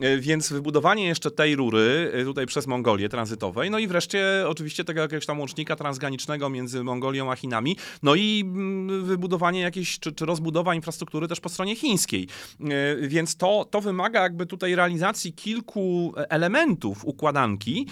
E, 0.00 0.18
Więc 0.18 0.52
wybudowanie 0.52 1.06
jeszcze 1.06 1.30
tej 1.30 1.56
rury 1.56 2.12
e, 2.14 2.24
tutaj 2.24 2.46
przez 2.46 2.66
Mongolię 2.66 3.08
tranzytowej, 3.08 3.70
no 3.70 3.78
i 3.78 3.86
wreszcie 3.86 4.44
oczywiście 4.48 4.84
tego 4.84 5.00
jakiegoś 5.00 5.26
tam 5.26 5.40
łącznika 5.40 5.76
transgranicznego 5.76 6.50
między 6.50 6.84
Mongolią 6.84 7.32
a 7.32 7.36
Chinami, 7.36 7.76
no 8.02 8.14
i 8.14 8.40
mm, 8.44 9.04
wybudowanie 9.04 9.60
jakiejś, 9.60 9.98
czy, 9.98 10.12
czy 10.12 10.26
rozbudowa 10.26 10.74
infrastruktury 10.74 11.28
też 11.28 11.40
po 11.40 11.48
stronie 11.48 11.76
chińskiej. 11.76 12.28
E, 12.60 13.08
Więc 13.08 13.36
to, 13.36 13.66
to 13.70 13.80
wymaga 13.80 14.22
jakby 14.22 14.46
tutaj 14.46 14.74
realizacji 14.74 15.32
kilku 15.32 16.14
elementów 16.16 17.04
układanki, 17.04 17.86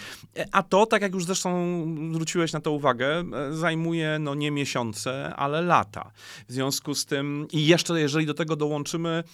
a 0.52 0.62
to, 0.62 0.86
tak 0.86 1.02
jak 1.02 1.14
już 1.14 1.24
zresztą 1.24 1.54
zwróciłeś 2.12 2.52
na 2.52 2.60
to 2.60 2.72
uwagę, 2.72 3.24
zajmuje 3.50 4.18
no 4.20 4.34
nie 4.34 4.50
miesiące, 4.50 5.34
ale 5.36 5.62
lata. 5.62 6.10
W 6.48 6.52
związku 6.52 6.94
z 6.94 7.06
tym 7.06 7.46
i 7.52 7.66
jeszcze 7.66 8.00
jeżeli 8.00 8.26
do 8.26 8.34
tego 8.34 8.56
dołączymy 8.56 9.24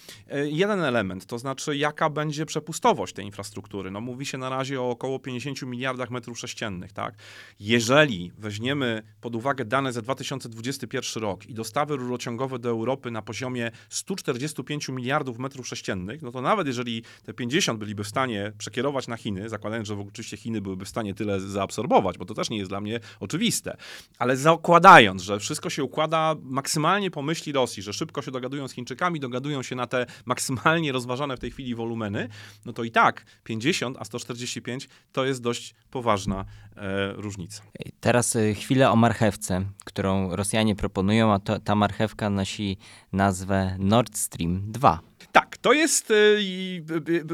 jeden 0.44 0.80
element, 0.80 1.26
to 1.26 1.38
znaczy 1.38 1.76
jaka 1.80 2.10
będzie 2.10 2.46
przepustowość 2.46 3.14
tej 3.14 3.24
infrastruktury. 3.24 3.90
No 3.90 4.00
mówi 4.00 4.26
się 4.26 4.38
na 4.38 4.48
razie 4.48 4.80
o 4.80 4.90
około 4.90 5.18
50 5.18 5.62
miliardach 5.62 6.10
metrów 6.10 6.38
sześciennych, 6.38 6.92
tak? 6.92 7.14
Jeżeli 7.60 8.32
weźmiemy 8.38 9.02
pod 9.20 9.36
uwagę 9.36 9.64
dane 9.64 9.92
za 9.92 10.02
2021 10.02 11.22
rok 11.22 11.46
i 11.46 11.54
dostawy 11.54 11.96
rurociągowe 11.96 12.58
do 12.58 12.68
Europy 12.68 13.10
na 13.10 13.22
poziomie 13.22 13.70
145 13.88 14.88
miliardów 14.88 15.38
metrów 15.38 15.68
sześciennych, 15.68 16.22
no 16.22 16.30
to 16.32 16.42
nawet 16.42 16.66
jeżeli 16.66 17.02
te 17.24 17.34
50 17.34 17.78
byliby 17.78 18.04
w 18.04 18.08
stanie 18.08 18.52
przekierować 18.58 19.08
na 19.08 19.16
Chiny, 19.16 19.48
zakładając, 19.48 19.88
że 19.88 20.04
oczywiście 20.08 20.36
Chiny 20.36 20.60
byłyby 20.60 20.84
w 20.84 20.88
stanie 20.88 21.14
tyle 21.14 21.40
zaabsorbować, 21.40 22.18
bo 22.18 22.24
to 22.24 22.34
też 22.34 22.50
nie 22.50 22.58
jest 22.58 22.70
dla 22.70 22.80
mnie 22.80 23.00
oczywiste, 23.20 23.76
ale 24.18 24.36
zakładając, 24.36 25.22
że 25.22 25.38
wszystko 25.38 25.70
się 25.70 25.84
układa 25.84 26.36
maksymalnie 26.42 27.10
po 27.10 27.22
myśli 27.22 27.52
Rosji, 27.52 27.82
że 27.82 27.92
szybko 27.92 28.22
się 28.22 28.30
dogadują 28.30 28.68
z 28.68 28.72
Chińczykami, 28.72 29.20
dogadują 29.20 29.62
się 29.62 29.76
na 29.76 29.86
te 29.86 30.06
maksymalnie 30.26 30.92
rozważane 30.92 31.36
w 31.36 31.40
tej 31.40 31.50
chwili 31.50 31.59
wolumeny, 31.74 32.28
no 32.64 32.72
to 32.72 32.84
i 32.84 32.90
tak 32.90 33.24
50 33.44 33.96
a 34.00 34.04
145 34.04 34.88
to 35.12 35.24
jest 35.24 35.42
dość 35.42 35.74
poważna 35.90 36.44
e, 36.76 37.12
różnica. 37.12 37.62
Teraz 38.00 38.36
y, 38.36 38.54
chwilę 38.54 38.90
o 38.90 38.96
marchewce, 38.96 39.64
którą 39.84 40.36
Rosjanie 40.36 40.76
proponują, 40.76 41.32
a 41.32 41.38
to, 41.38 41.58
ta 41.58 41.74
marchewka 41.74 42.30
nosi 42.30 42.76
nazwę 43.12 43.76
Nord 43.78 44.16
Stream 44.16 44.72
2. 44.72 45.09
Tak, 45.32 45.56
to 45.56 45.72
jest 45.72 46.10
e, 46.10 46.14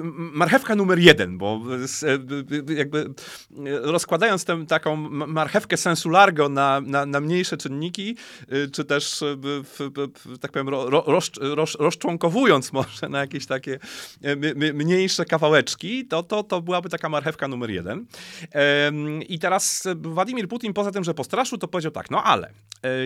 marchewka 0.09 0.75
numer 0.75 0.99
jeden, 0.99 1.39
bo 1.39 1.61
e, 2.69 2.75
jakby 2.75 2.99
e, 2.99 3.11
rozkładając 3.83 4.45
tę 4.45 4.67
taką 4.67 4.97
marchewkę 5.11 5.77
sensu 5.77 6.09
largo 6.09 6.49
na, 6.49 6.81
na, 6.81 7.07
na 7.07 7.21
mniejsze 7.21 7.57
czynniki, 7.57 8.17
czy 8.73 8.85
też 8.85 9.25
tak 10.41 10.53
powiem 10.53 10.69
ro, 10.69 10.91
ro, 10.91 11.05
roz, 11.07 11.31
roz, 11.41 11.75
rozczłonkowując 11.75 12.73
może 12.73 13.09
na 13.09 13.21
jakieś 13.21 13.47
takie 13.47 13.79
mniejsze 14.75 15.25
kawałeczki, 15.25 16.07
to, 16.07 16.23
to, 16.23 16.43
to 16.43 16.63
byłaby 16.63 16.89
taka 16.89 17.09
marchewka 17.09 17.49
numer 17.49 17.71
jeden. 17.71 18.07
I 19.29 19.39
teraz 19.39 19.85
Władimir 19.97 20.49
Putin 20.49 20.73
poza 20.73 20.91
tym, 20.91 21.05
że 21.05 21.15
postraszył, 21.15 21.59
to 21.59 21.69
powiedział 21.69 21.93
tak, 21.93 22.11
no 22.11 22.23
ale 22.23 22.53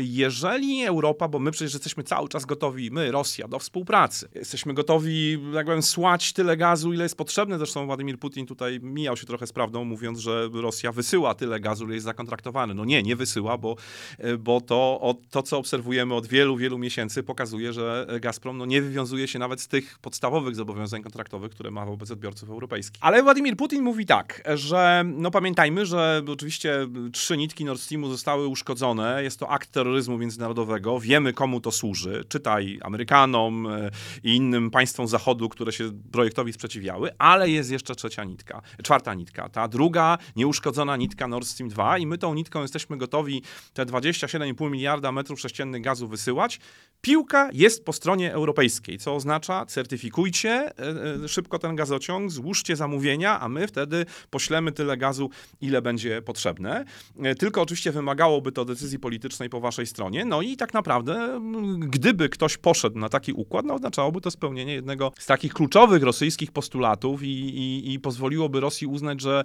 jeżeli 0.01 0.85
Europa, 0.85 1.29
bo 1.29 1.39
my 1.39 1.51
przecież 1.51 1.75
jesteśmy 1.75 2.03
cały 2.03 2.29
czas 2.29 2.45
gotowi, 2.45 2.91
my, 2.91 3.13
Rosja, 3.13 3.49
do 3.49 3.59
współpracy, 3.59 4.29
jesteśmy 4.35 4.75
gotowi, 4.81 5.39
jak 5.55 5.67
powiem, 5.67 5.83
słać 5.83 6.33
tyle 6.33 6.57
gazu, 6.57 6.93
ile 6.93 7.03
jest 7.03 7.17
potrzebne. 7.17 7.59
Zresztą 7.59 7.87
Władimir 7.87 8.19
Putin 8.19 8.47
tutaj 8.47 8.81
mijał 8.83 9.17
się 9.17 9.27
trochę 9.27 9.47
z 9.47 9.53
prawdą, 9.53 9.85
mówiąc, 9.85 10.19
że 10.19 10.49
Rosja 10.53 10.93
wysyła 10.93 11.35
tyle 11.35 11.61
gazu, 11.61 11.85
ile 11.85 11.95
jest 11.95 12.05
zakontraktowany. 12.05 12.75
No 12.75 12.85
nie, 12.85 13.03
nie 13.03 13.17
wysyła, 13.17 13.59
bo, 13.59 13.77
e, 14.19 14.37
bo 14.37 14.61
to, 14.61 15.15
to, 15.31 15.43
co 15.43 15.59
obserwujemy 15.59 16.15
od 16.15 16.27
wielu, 16.27 16.57
wielu 16.57 16.79
miesięcy, 16.79 17.23
pokazuje, 17.23 17.73
że 17.73 18.07
Gazprom 18.21 18.59
no, 18.59 18.67
nie 18.67 18.83
wywiązuje 18.83 19.29
się 19.29 19.39
nawet 19.39 19.61
z 19.61 19.69
tych 19.69 19.99
podstawowych 19.99 20.57
zobowiązań 20.57 21.03
kontraktowych, 21.03 21.51
które 21.53 21.71
ma 21.71 21.87
wobec 21.87 22.11
odbiorców 22.11 22.51
europejskich. 22.51 23.01
Ale 23.01 23.23
Władimir 23.23 23.57
Putin 23.57 23.83
mówi 23.83 24.07
tak, 24.07 24.43
że 24.55 25.05
no 25.07 25.31
pamiętajmy, 25.31 25.87
że 25.87 26.23
oczywiście 26.29 26.89
trzy 27.13 27.37
nitki 27.37 27.65
Nord 27.65 27.81
Streamu 27.81 28.09
zostały 28.09 28.47
uszkodzone. 28.47 29.23
Jest 29.23 29.39
to 29.39 29.49
akt 29.49 29.71
terroryzmu 29.71 30.19
międzynarodowego. 30.19 31.01
Wiemy, 31.01 31.33
komu 31.33 31.61
to 31.61 31.71
służy. 31.71 32.25
Czytaj 32.29 32.79
Amerykanom 32.83 33.67
e, 33.67 33.91
i 34.23 34.37
innym 34.37 34.70
państwom 34.71 35.09
Zachodu, 35.09 35.49
które 35.49 35.73
się 35.73 35.91
projektowi 36.13 36.53
sprzeciwiały, 36.53 37.11
ale 37.19 37.51
jest 37.51 37.71
jeszcze 37.71 37.95
trzecia 37.95 38.25
nitka, 38.25 38.63
czwarta 38.83 39.15
nitka. 39.15 39.49
Ta 39.49 39.69
druga, 39.69 40.19
nieuszkodzona 40.37 40.97
nitka 40.97 41.29
Nord 41.29 41.47
Stream 41.47 41.69
2 41.69 41.99
i 41.99 42.07
my 42.07 42.19
tą 42.19 42.35
nitką 42.35 42.63
jesteśmy 42.63 42.97
gotowi 42.97 43.43
te 43.75 43.87
27,5 43.87 44.71
miliarda 44.71 45.13
metrów 45.13 45.41
sześciennych 45.41 45.83
gazu 45.83 46.09
wysyłać. 46.09 46.61
Piłka 47.01 47.51
jest 47.53 47.85
po 47.85 47.93
stronie 47.93 48.33
europejskiej, 48.33 48.99
co 48.99 49.15
oznacza 49.15 49.67
certyfikujcie 49.67 50.51
e, 50.51 51.25
e, 51.25 51.29
szybko 51.29 51.59
ten 51.59 51.77
gazociąg, 51.77 52.31
złóżcie 52.31 52.77
zamówienia, 52.77 53.41
a 53.41 53.49
my 53.49 53.67
wtedy 53.67 54.07
poślemy 54.31 54.73
tyle 54.73 54.97
gazu, 54.97 55.31
ile 55.61 55.83
będzie 55.83 56.23
potrzebne. 56.23 56.85
E, 57.23 57.35
Tylko 57.35 57.63
oczywiście 57.63 57.93
wymagałoby 57.93 58.53
to 58.53 58.65
decyzji 58.65 58.99
politycznej 58.99 59.51
po 59.51 59.61
waszej 59.61 59.87
stronie. 59.87 60.25
No 60.25 60.43
i 60.43 60.57
tak 60.57 60.75
naprawdę, 60.75 61.41
gdyby 61.79 62.29
ktoś 62.29 62.57
poszedł 62.57 62.99
na 62.99 63.09
taki 63.09 63.33
układ, 63.33 63.67
no 63.67 63.75
oznaczałoby 63.75 64.21
to 64.21 64.31
spełnienie 64.31 64.60
jednego 64.69 65.13
z 65.19 65.27
takich 65.27 65.55
kluczowych 65.55 66.03
rosyjskich 66.03 66.53
postulatów 66.53 67.23
i, 67.23 67.27
i, 67.27 67.93
i 67.93 68.01
pozwoliłoby 68.01 68.61
Rosji 68.61 68.87
uznać, 68.87 69.21
że 69.21 69.45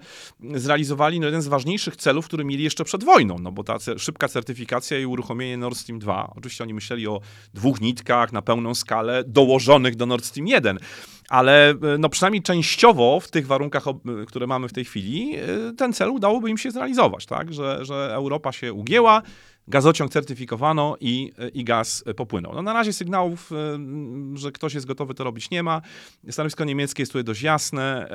zrealizowali 0.55 1.19
no, 1.19 1.25
jeden 1.25 1.41
z 1.41 1.47
ważniejszych 1.47 1.95
celów, 1.95 2.25
który 2.25 2.45
mieli 2.45 2.63
jeszcze 2.63 2.85
przed 2.85 3.03
wojną, 3.03 3.39
no 3.39 3.51
bo 3.51 3.63
ta 3.63 3.77
szybka 3.97 4.27
certyfikacja 4.27 4.99
i 4.99 5.05
uruchomienie 5.05 5.57
Nord 5.57 5.77
Stream 5.77 5.99
2. 5.99 6.33
Oczywiście 6.35 6.63
oni 6.63 6.73
myśleli 6.73 7.07
o 7.07 7.21
dwóch 7.53 7.81
nitkach 7.81 8.33
na 8.33 8.41
pełną 8.41 8.75
skalę 8.75 9.23
dołożonych 9.27 9.95
do 9.95 10.05
Nord 10.05 10.25
Stream 10.25 10.47
1. 10.47 10.79
Ale 11.29 11.69
e, 11.69 11.75
no 11.99 12.09
przynajmniej 12.09 12.41
częściowo 12.41 13.19
w 13.19 13.31
tych 13.31 13.47
warunkach, 13.47 13.87
ob- 13.87 14.03
które 14.27 14.47
mamy 14.47 14.67
w 14.67 14.73
tej 14.73 14.85
chwili, 14.85 15.35
e, 15.35 15.73
ten 15.77 15.93
cel 15.93 16.09
udałoby 16.09 16.49
im 16.49 16.57
się 16.57 16.71
zrealizować, 16.71 17.25
tak? 17.25 17.53
Że, 17.53 17.85
że 17.85 18.11
Europa 18.13 18.51
się 18.51 18.73
ugięła, 18.73 19.21
gazociąg 19.67 20.11
certyfikowano 20.11 20.95
i, 20.99 21.31
i 21.53 21.63
gaz 21.63 22.03
popłynął. 22.15 22.53
No 22.53 22.61
na 22.61 22.73
razie 22.73 22.93
sygnałów, 22.93 23.51
e, 23.51 23.55
że 24.33 24.51
ktoś 24.51 24.73
jest 24.73 24.85
gotowy 24.85 25.13
to 25.13 25.23
robić 25.23 25.49
nie 25.49 25.63
ma. 25.63 25.81
Stanowisko 26.29 26.65
niemieckie 26.65 27.01
jest 27.01 27.11
tutaj 27.11 27.23
dość 27.23 27.41
jasne, 27.41 28.09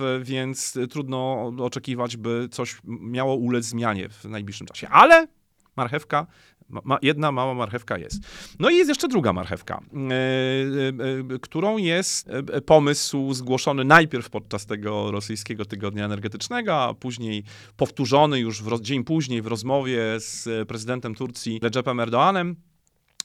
e, 0.00 0.20
więc 0.20 0.78
trudno 0.90 1.52
oczekiwać, 1.58 2.16
by 2.16 2.48
coś 2.50 2.80
miało 2.84 3.34
ulec 3.34 3.64
zmianie 3.64 4.08
w 4.08 4.24
najbliższym 4.24 4.66
czasie. 4.66 4.88
Ale 4.88 5.28
marchewka 5.76 6.26
ma, 6.68 6.98
jedna 7.02 7.32
mała 7.32 7.54
marchewka 7.54 7.98
jest. 7.98 8.22
No 8.58 8.70
i 8.70 8.76
jest 8.76 8.88
jeszcze 8.88 9.08
druga 9.08 9.32
marchewka, 9.32 9.74
e, 9.74 9.98
e, 9.98 11.34
e, 11.34 11.38
którą 11.38 11.76
jest 11.76 12.28
pomysł 12.66 13.34
zgłoszony 13.34 13.84
najpierw 13.84 14.30
podczas 14.30 14.66
tego 14.66 15.10
rosyjskiego 15.10 15.64
tygodnia 15.64 16.04
energetycznego, 16.04 16.82
a 16.82 16.94
później 16.94 17.44
powtórzony 17.76 18.40
już 18.40 18.62
w 18.62 18.80
dzień 18.80 19.04
później 19.04 19.42
w 19.42 19.46
rozmowie 19.46 20.00
z 20.18 20.68
prezydentem 20.68 21.14
Turcji 21.14 21.58
Recepem 21.62 21.96
Erdoğanem. 21.96 22.54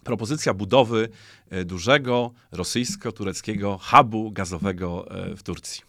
Propozycja 0.03 0.53
budowy 0.53 1.10
dużego 1.65 2.32
rosyjsko-tureckiego 2.51 3.79
hubu 3.82 4.32
gazowego 4.32 5.06
w 5.38 5.43
Turcji. 5.43 5.82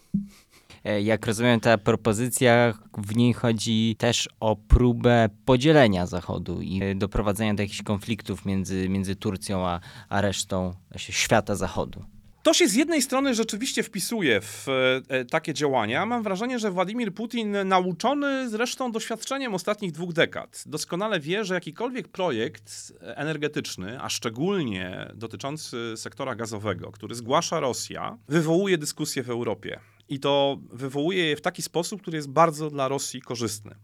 E, 0.85 1.01
Jak 1.01 1.25
rozumiem, 1.25 1.59
ta 1.59 1.77
propozycja, 1.77 2.73
w 2.97 3.15
niej 3.15 3.33
chodzi 3.33 3.95
też 3.99 4.29
o 4.39 4.55
próbę 4.55 5.29
podzielenia 5.45 6.05
Zachodu 6.05 6.61
i 6.61 6.83
e, 6.83 6.95
doprowadzenia 6.95 7.53
do 7.53 7.63
jakichś 7.63 7.81
konfliktów 7.81 8.45
między, 8.45 8.89
między 8.89 9.15
Turcją 9.15 9.67
a, 9.67 9.79
a 10.09 10.21
resztą 10.21 10.73
świata 10.97 11.55
Zachodu. 11.55 12.05
To 12.43 12.53
się 12.53 12.67
z 12.67 12.75
jednej 12.75 13.01
strony 13.01 13.35
rzeczywiście 13.35 13.83
wpisuje 13.83 14.41
w 14.41 14.67
e, 15.09 15.25
takie 15.25 15.53
działania. 15.53 16.05
Mam 16.05 16.23
wrażenie, 16.23 16.59
że 16.59 16.71
Władimir 16.71 17.13
Putin, 17.13 17.57
nauczony 17.65 18.49
zresztą 18.49 18.91
doświadczeniem 18.91 19.53
ostatnich 19.53 19.91
dwóch 19.91 20.13
dekad, 20.13 20.63
doskonale 20.65 21.19
wie, 21.19 21.45
że 21.45 21.53
jakikolwiek 21.53 22.07
projekt 22.07 22.93
energetyczny, 23.01 24.01
a 24.01 24.09
szczególnie 24.09 25.11
dotyczący 25.15 25.93
sektora 25.97 26.35
gazowego, 26.35 26.91
który 26.91 27.15
zgłasza 27.15 27.59
Rosja, 27.59 28.17
wywołuje 28.27 28.77
dyskusję 28.77 29.23
w 29.23 29.29
Europie. 29.29 29.79
I 30.09 30.19
to 30.19 30.57
wywołuje 30.69 31.25
je 31.25 31.35
w 31.35 31.41
taki 31.41 31.61
sposób, 31.61 32.01
który 32.01 32.17
jest 32.17 32.29
bardzo 32.29 32.69
dla 32.69 32.87
Rosji 32.87 33.21
korzystny. 33.21 33.75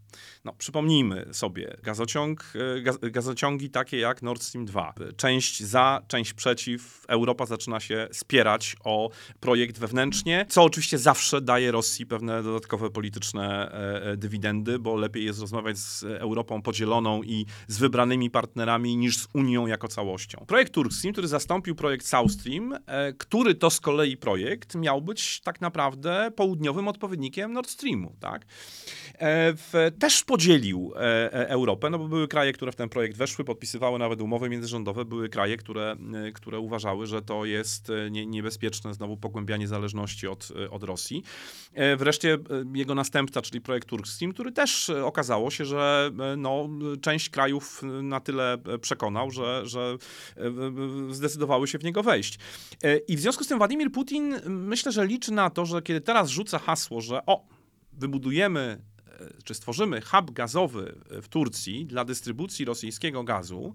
No, 0.45 0.53
przypomnijmy 0.53 1.25
sobie, 1.31 1.77
gazociąg, 1.83 2.53
e, 2.77 2.81
gaz, 2.81 2.97
gazociągi 3.01 3.69
takie 3.69 3.97
jak 3.97 4.21
Nord 4.21 4.43
Stream 4.43 4.65
2. 4.65 4.93
Część 5.17 5.63
za, 5.63 6.01
część 6.07 6.33
przeciw. 6.33 7.05
Europa 7.07 7.45
zaczyna 7.45 7.79
się 7.79 8.07
spierać 8.11 8.75
o 8.83 9.09
projekt 9.39 9.79
wewnętrznie, 9.79 10.45
co 10.49 10.63
oczywiście 10.63 10.97
zawsze 10.97 11.41
daje 11.41 11.71
Rosji 11.71 12.05
pewne 12.05 12.43
dodatkowe 12.43 12.89
polityczne 12.89 13.71
e, 13.71 14.03
e, 14.03 14.17
dywidendy, 14.17 14.79
bo 14.79 14.95
lepiej 14.95 15.25
jest 15.25 15.41
rozmawiać 15.41 15.77
z 15.77 16.03
Europą 16.03 16.61
podzieloną 16.61 17.23
i 17.23 17.45
z 17.67 17.77
wybranymi 17.77 18.29
partnerami 18.29 18.97
niż 18.97 19.17
z 19.17 19.27
Unią 19.33 19.67
jako 19.67 19.87
całością. 19.87 20.45
Projekt 20.47 20.73
Turkstream, 20.73 21.13
który 21.13 21.27
zastąpił 21.27 21.75
projekt 21.75 22.07
South 22.07 22.31
Stream, 22.31 22.77
który 23.17 23.55
to 23.55 23.69
z 23.69 23.79
kolei 23.79 24.17
projekt 24.17 24.75
miał 24.75 25.01
być 25.01 25.41
tak 25.41 25.61
naprawdę 25.61 26.10
południowym 26.35 26.87
odpowiednikiem 26.87 27.53
Nord 27.53 27.69
Streamu. 27.69 28.15
Tak? 28.19 28.45
E, 29.21 29.53
w, 29.53 29.91
też 29.99 30.23
podzielił 30.23 30.93
e, 30.95 30.99
e, 31.33 31.49
Europę, 31.49 31.89
no 31.89 31.99
bo 31.99 32.07
były 32.07 32.27
kraje, 32.27 32.53
które 32.53 32.71
w 32.71 32.75
ten 32.75 32.89
projekt 32.89 33.17
weszły, 33.17 33.45
podpisywały 33.45 33.99
nawet 33.99 34.21
umowy 34.21 34.49
międzyrządowe, 34.49 35.05
były 35.05 35.29
kraje, 35.29 35.57
które, 35.57 35.95
które 36.33 36.59
uważały, 36.59 37.07
że 37.07 37.21
to 37.21 37.45
jest 37.45 37.91
nie, 38.11 38.25
niebezpieczne 38.25 38.93
znowu 38.93 39.17
pogłębianie 39.17 39.67
zależności 39.67 40.27
od, 40.27 40.49
od 40.71 40.83
Rosji. 40.83 41.23
Wreszcie 41.97 42.37
jego 42.73 42.95
następca, 42.95 43.41
czyli 43.41 43.61
projekt 43.61 43.87
Turk 43.87 44.07
Stream, 44.07 44.33
który 44.33 44.51
też 44.51 44.89
okazało 44.89 45.51
się, 45.51 45.65
że 45.65 46.11
no, 46.37 46.69
część 47.01 47.29
krajów 47.29 47.81
na 48.03 48.19
tyle 48.19 48.57
przekonał, 48.81 49.31
że, 49.31 49.61
że 49.65 49.97
zdecydowały 51.09 51.67
się 51.67 51.79
w 51.79 51.83
niego 51.83 52.03
wejść. 52.03 52.39
I 53.07 53.17
w 53.17 53.19
związku 53.19 53.43
z 53.43 53.47
tym 53.47 53.57
Władimir 53.57 53.91
Putin 53.91 54.35
myślę, 54.45 54.91
że 54.91 55.05
liczy 55.05 55.31
na 55.31 55.49
to, 55.49 55.65
że 55.65 55.81
kiedy 55.81 56.00
teraz 56.01 56.29
rzuca 56.29 56.59
hasło, 56.59 57.01
że 57.01 57.25
o, 57.25 57.45
wybudujemy 57.93 58.81
czy 59.43 59.53
stworzymy 59.53 60.01
hub 60.01 60.31
gazowy 60.31 60.95
w 61.21 61.27
Turcji 61.27 61.85
dla 61.85 62.05
dystrybucji 62.05 62.65
rosyjskiego 62.65 63.23
gazu 63.23 63.73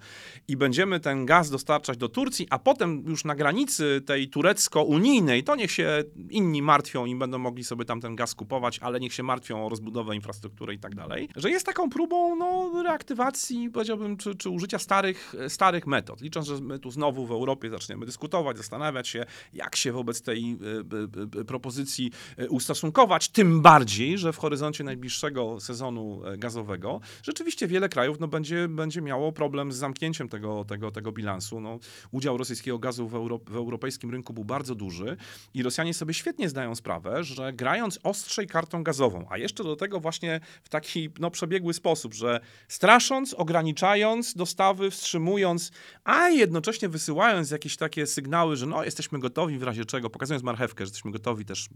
i 0.48 0.56
będziemy 0.56 1.00
ten 1.00 1.26
gaz 1.26 1.50
dostarczać 1.50 1.96
do 1.96 2.08
Turcji, 2.08 2.46
a 2.50 2.58
potem 2.58 3.04
już 3.06 3.24
na 3.24 3.34
granicy 3.34 4.02
tej 4.06 4.28
turecko-unijnej, 4.28 5.44
to 5.44 5.56
niech 5.56 5.70
się 5.70 6.04
inni 6.30 6.62
martwią 6.62 7.06
i 7.06 7.14
będą 7.14 7.38
mogli 7.38 7.64
sobie 7.64 7.84
tam 7.84 8.00
ten 8.00 8.16
gaz 8.16 8.34
kupować, 8.34 8.78
ale 8.78 9.00
niech 9.00 9.14
się 9.14 9.22
martwią 9.22 9.66
o 9.66 9.68
rozbudowę 9.68 10.14
infrastruktury 10.14 10.74
i 10.74 10.78
tak 10.78 10.94
dalej, 10.94 11.28
że 11.36 11.50
jest 11.50 11.66
taką 11.66 11.90
próbą 11.90 12.36
no, 12.36 12.82
reaktywacji, 12.82 13.70
powiedziałbym, 13.70 14.16
czy, 14.16 14.34
czy 14.34 14.50
użycia 14.50 14.78
starych, 14.78 15.34
starych 15.48 15.86
metod. 15.86 16.20
Licząc, 16.20 16.46
że 16.46 16.60
my 16.60 16.78
tu 16.78 16.90
znowu 16.90 17.26
w 17.26 17.30
Europie 17.30 17.70
zaczniemy 17.70 18.06
dyskutować, 18.06 18.56
zastanawiać 18.56 19.08
się, 19.08 19.26
jak 19.52 19.76
się 19.76 19.92
wobec 19.92 20.22
tej 20.22 20.52
y, 20.52 21.36
y, 21.36 21.40
y, 21.40 21.44
propozycji 21.44 22.10
y, 22.40 22.50
ustosunkować, 22.50 23.28
tym 23.28 23.60
bardziej, 23.60 24.18
że 24.18 24.32
w 24.32 24.38
horyzoncie 24.38 24.84
najbliższego 24.84 25.35
sezonu 25.60 26.22
e, 26.24 26.38
gazowego 26.38 27.00
rzeczywiście 27.22 27.66
wiele 27.66 27.88
krajów 27.88 28.20
no, 28.20 28.28
będzie, 28.28 28.68
będzie 28.68 29.02
miało 29.02 29.32
problem 29.32 29.72
z 29.72 29.76
zamknięciem 29.76 30.28
tego, 30.28 30.64
tego, 30.64 30.90
tego 30.90 31.12
bilansu. 31.12 31.60
No, 31.60 31.78
udział 32.10 32.36
rosyjskiego 32.36 32.78
gazu 32.78 33.08
w, 33.08 33.14
euro, 33.14 33.40
w 33.46 33.56
europejskim 33.56 34.10
rynku 34.10 34.32
był 34.32 34.44
bardzo 34.44 34.74
duży 34.74 35.16
i 35.54 35.62
Rosjanie 35.62 35.94
sobie 35.94 36.14
świetnie 36.14 36.48
zdają 36.48 36.74
sprawę, 36.74 37.24
że 37.24 37.52
grając 37.52 37.98
ostrzej 38.02 38.46
kartą 38.46 38.82
gazową, 38.82 39.26
a 39.30 39.38
jeszcze 39.38 39.64
do 39.64 39.76
tego 39.76 40.00
właśnie 40.00 40.40
w 40.62 40.68
taki 40.68 41.10
no, 41.18 41.30
przebiegły 41.30 41.74
sposób, 41.74 42.14
że 42.14 42.40
strasząc, 42.68 43.34
ograniczając 43.34 44.34
dostawy, 44.34 44.90
wstrzymując, 44.90 45.72
a 46.04 46.28
jednocześnie 46.28 46.88
wysyłając 46.88 47.50
jakieś 47.50 47.76
takie 47.76 48.06
sygnały, 48.06 48.56
że 48.56 48.66
no, 48.66 48.84
jesteśmy 48.84 49.18
gotowi 49.18 49.58
w 49.58 49.62
razie 49.62 49.84
czego, 49.84 50.10
pokazując 50.10 50.44
marchewkę, 50.44 50.84
że 50.84 50.88
jesteśmy 50.88 51.10
gotowi 51.10 51.44
też 51.44 51.68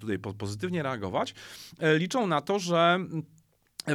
tutaj 0.00 0.18
po- 0.18 0.34
pozytywnie 0.34 0.82
reagować, 0.82 1.34
e, 1.78 1.98
liczą 1.98 2.26
na 2.26 2.40
to, 2.40 2.58
że 2.58 2.99
Southampton 3.00 3.39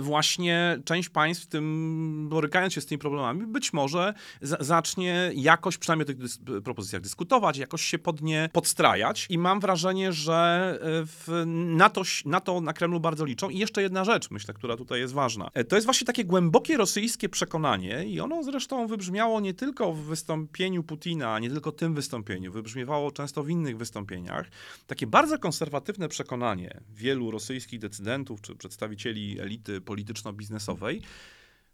właśnie 0.02 0.80
część 0.86 1.10
państw, 1.10 1.44
w 1.44 1.48
tym 1.48 2.28
borykając 2.30 2.74
się 2.74 2.82
z 2.82 2.86
tymi 2.86 3.00
problemami, 3.00 3.48
być 3.48 3.74
może 3.74 4.14
za- 4.42 4.58
zacznie 4.60 5.32
jakoś, 5.36 5.78
przynajmniej 5.78 6.04
o 6.04 6.08
tych 6.08 6.18
dys- 6.18 6.62
propozycjach 6.62 7.02
dyskutować, 7.02 7.58
jakoś 7.58 7.82
się 7.82 8.00
pod 8.00 8.22
nie 8.22 8.50
podstrajać 8.54 9.28
i 9.30 9.38
mam 9.38 9.60
wrażenie, 9.60 10.14
że 10.14 10.70
e, 10.82 10.86
w, 11.06 11.44
na, 11.76 11.90
to, 11.90 12.02
na 12.26 12.40
to 12.40 12.62
na 12.62 12.74
Kremlu 12.74 13.00
bardzo 13.00 13.26
liczą. 13.26 13.50
I 13.50 13.58
jeszcze 13.58 13.82
jedna 13.82 14.04
rzecz, 14.06 14.32
myślę, 14.32 14.54
która 14.54 14.78
tutaj 14.78 15.00
jest 15.00 15.14
ważna. 15.14 15.50
E, 15.54 15.64
To 15.64 15.76
jest 15.76 15.86
właśnie 15.88 16.08
takie 16.08 16.26
głębokie 16.26 16.78
rosyjskie 16.78 17.30
przekonanie 17.30 18.06
i 18.06 18.20
ono 18.20 18.44
zresztą 18.44 18.88
wybrzmiało 18.88 19.40
nie 19.40 19.54
tylko 19.54 19.94
w 19.94 20.00
wystąpieniu 20.02 20.84
Putina, 20.84 21.40
nie 21.40 21.50
tylko 21.50 21.72
tym 21.72 21.94
wystąpieniu, 21.94 22.52
wybrzmiewało 22.52 23.12
często 23.12 23.44
w 23.44 23.50
innych 23.50 23.78
wystąpieniach. 23.78 24.50
Takie 24.88 25.08
bardzo 25.08 25.40
konserwatywne 25.40 26.10
przekonanie 26.10 26.82
wielu 26.90 27.32
rosyjskich 27.32 27.80
decydentów 27.80 28.42
czy 28.42 28.56
przedstawicieli 28.56 29.40
elity 29.40 29.75
polityczno-biznesowej, 29.82 31.02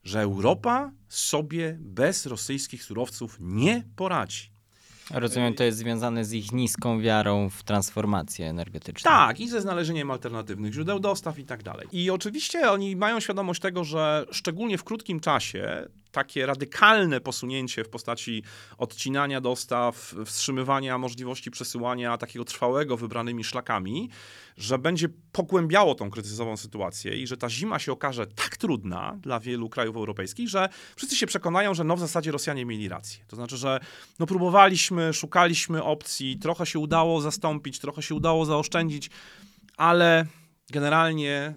że 0.04 0.22
Europa 0.22 0.92
sobie 1.10 1.78
bez 1.80 2.26
rosyjskich 2.26 2.84
surowców 2.84 3.38
nie 3.40 3.84
poradzi. 3.96 4.52
Rozumiem, 5.14 5.54
to 5.54 5.64
jest 5.64 5.78
związane 5.78 6.26
z 6.26 6.34
ich 6.34 6.52
niską 6.52 7.02
wiarą 7.02 7.50
w 7.50 7.64
transformację 7.64 8.50
energetyczną. 8.50 9.12
Tak, 9.12 9.40
i 9.40 9.50
ze 9.50 9.62
znalezieniem 9.62 10.12
alternatywnych 10.12 10.74
źródeł 10.74 11.00
dostaw 11.00 11.40
i 11.40 11.46
tak 11.46 11.64
dalej. 11.64 11.88
I 11.92 12.10
oczywiście 12.10 12.72
oni 12.72 12.96
mają 12.96 13.20
świadomość 13.20 13.62
tego, 13.62 13.84
że 13.84 14.26
szczególnie 14.32 14.78
w 14.78 14.84
krótkim 14.84 15.20
czasie 15.20 15.88
takie 16.12 16.46
radykalne 16.46 17.22
posunięcie 17.22 17.84
w 17.84 17.90
postaci 17.90 18.44
odcinania 18.78 19.42
dostaw, 19.42 20.16
wstrzymywania 20.26 20.98
możliwości 20.98 21.52
przesyłania 21.52 22.18
takiego 22.18 22.46
trwałego 22.46 22.98
wybranymi 22.98 23.44
szlakami, 23.44 24.10
że 24.58 24.78
będzie 24.78 25.10
pogłębiało 25.32 25.96
tą 25.96 26.10
kryzysową 26.10 26.58
sytuację 26.58 27.18
i 27.18 27.28
że 27.28 27.38
ta 27.38 27.50
zima 27.50 27.80
się 27.80 27.92
okaże 27.92 28.28
tak 28.28 28.58
trudna 28.58 29.18
dla 29.22 29.40
wielu 29.40 29.70
krajów 29.70 29.96
europejskich, 29.96 30.50
że 30.50 30.70
wszyscy 30.96 31.16
się 31.16 31.28
przekonają, 31.28 31.74
że 31.74 31.84
no 31.84 31.96
w 31.96 32.00
zasadzie 32.00 32.32
Rosjanie 32.32 32.66
mieli 32.66 32.90
rację. 32.90 33.26
To 33.28 33.36
znaczy, 33.36 33.58
że 33.58 33.80
no 34.20 34.26
próbowaliśmy, 34.26 35.14
szukaliśmy 35.14 35.84
opcji, 35.84 36.38
trochę 36.40 36.66
się 36.66 36.80
udało 36.80 37.22
zastąpić, 37.22 37.80
trochę 37.80 38.02
się 38.02 38.16
udało 38.16 38.46
zaoszczędzić, 38.46 39.10
ale 39.78 40.26
generalnie 40.72 41.34
e, 41.38 41.56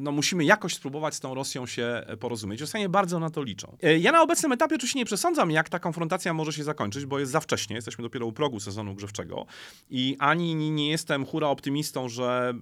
no, 0.00 0.12
musimy 0.12 0.44
jakoś 0.44 0.74
spróbować 0.74 1.14
z 1.14 1.20
tą 1.20 1.34
Rosją 1.34 1.66
się 1.66 1.84
e, 2.06 2.16
porozumieć. 2.16 2.60
Rosjanie 2.60 2.88
bardzo 2.88 3.18
na 3.20 3.30
to 3.30 3.42
liczą. 3.42 3.76
E, 3.82 3.98
Ja 3.98 4.12
na 4.12 4.22
obecnym 4.22 4.52
etapie 4.52 4.74
oczywiście 4.74 4.98
nie 4.98 5.04
przesądzam, 5.04 5.50
jak 5.50 5.68
ta 5.68 5.78
konfrontacja 5.78 6.34
może 6.34 6.52
się 6.52 6.64
zakończyć, 6.64 7.06
bo 7.06 7.18
jest 7.18 7.32
za 7.32 7.40
wcześnie, 7.40 7.76
jesteśmy 7.76 8.02
dopiero 8.02 8.26
u 8.26 8.32
progu 8.32 8.60
sezonu 8.60 8.94
grzewczego 8.94 9.46
i 9.90 10.16
ani 10.18 10.54
nie- 10.54 10.90
jestem 10.90 11.26
hura 11.26 11.48
optymistą, 11.48 12.08
że 12.08 12.54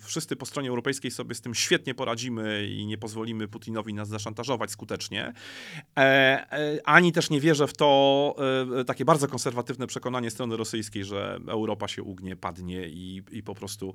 wszyscy 0.00 0.36
po 0.36 0.46
stronie 0.46 0.68
europejskiej 0.68 1.10
sobie 1.10 1.34
z 1.34 1.40
tym 1.40 1.54
świetnie 1.54 1.94
poradzimy 1.94 2.66
i 2.68 2.86
nie 2.86 2.98
pozwolimy 2.98 3.48
Putinowi 3.48 3.94
nas 3.94 4.08
zaszantażować 4.08 4.70
skutecznie. 4.70 5.32
Ani 6.84 7.12
też 7.12 7.30
nie 7.30 7.40
wierzę 7.40 7.66
w 7.66 7.72
to 7.76 8.36
takie 8.86 9.04
bardzo 9.04 9.28
konserwatywne 9.28 9.86
przekonanie 9.86 10.30
strony 10.30 10.56
rosyjskiej, 10.56 11.04
że 11.04 11.38
Europa 11.48 11.88
się 11.88 12.02
ugnie, 12.02 12.36
padnie 12.36 12.88
i, 12.88 13.22
i 13.30 13.42
po 13.42 13.54
prostu 13.54 13.94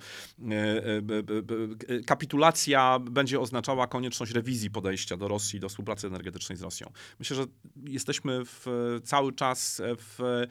kapitulacja 2.06 3.00
będzie 3.00 3.40
oznaczała 3.40 3.88
konieczność 3.88 4.32
rewizji 4.32 4.72
podejścia 4.72 5.18
do 5.18 5.28
Rosji, 5.28 5.60
do 5.60 5.70
współpracy 5.70 6.08
energetycznej 6.08 6.58
z 6.58 6.62
Rosją. 6.62 6.92
Myślę, 7.20 7.36
że 7.36 7.44
jesteśmy 7.84 8.46
w, 8.46 8.66
cały 9.04 9.34
czas 9.34 9.82
w, 9.86 10.48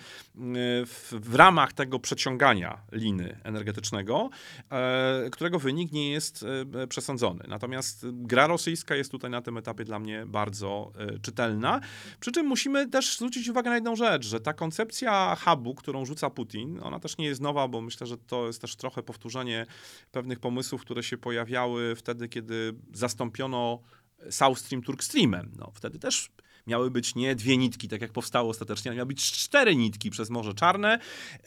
w, 0.87 1.14
w 1.30 1.35
ramach 1.35 1.72
tego 1.72 1.98
przeciągania 1.98 2.80
liny 2.92 3.40
energetycznego, 3.44 4.30
e, 4.70 5.30
którego 5.33 5.59
wynik 5.59 5.92
nie 5.92 6.11
jest 6.11 6.44
e, 6.74 6.87
przesądzony. 6.87 7.44
Natomiast 7.48 8.06
gra 8.12 8.46
rosyjska 8.46 8.96
jest 8.96 9.11
tutaj 9.11 9.30
na 9.30 9.42
tym 9.42 9.56
etapie 9.56 9.85
dla 9.85 9.98
mnie 9.98 10.24
bardzo 10.26 10.92
e, 10.98 11.18
czytelna. 11.18 11.80
Przy 12.20 12.33
czym 12.33 12.46
musimy 12.46 12.88
też 12.88 13.16
zwrócić 13.16 13.48
uwagę 13.48 13.70
na 13.70 13.74
jedną 13.74 13.96
rzecz, 13.96 14.26
że 14.26 14.40
ta 14.40 14.52
koncepcja 14.52 15.37
hubu, 15.44 15.74
którą 15.74 16.04
rzuca 16.04 16.30
Putin, 16.30 16.80
ona 16.83 17.00
też 17.00 17.18
nie 17.18 17.26
jest 17.26 17.40
nowa, 17.40 17.68
bo 17.68 17.80
myślę, 17.80 18.06
że 18.06 18.18
to 18.18 18.46
jest 18.46 18.61
też 18.61 18.76
trochę 18.76 19.02
powtórzenie 19.02 19.66
pewnych 20.12 20.40
pomysłów, 20.40 20.60
które 20.81 21.03
się 21.03 21.18
pojawiały 21.18 21.96
wtedy, 21.96 22.29
kiedy 22.29 22.75
zastąpiono 22.92 23.83
South 24.31 24.59
Stream 24.59 24.83
Turk 24.83 25.03
Streamem. 25.03 25.53
No, 25.59 25.70
wtedy 25.75 25.99
też 25.99 26.31
miały 26.66 26.90
być 26.90 27.14
nie 27.14 27.35
dwie 27.35 27.57
nitki, 27.57 27.88
tak 27.88 28.01
jak 28.01 28.12
powstało 28.12 28.51
ostatecznie, 28.51 28.90
ale 28.90 28.96
miały 28.96 29.07
być 29.07 29.33
cztery 29.33 29.77
nitki 29.77 30.11
przez 30.11 30.31
Morze 30.31 30.55
Czarne 30.55 30.99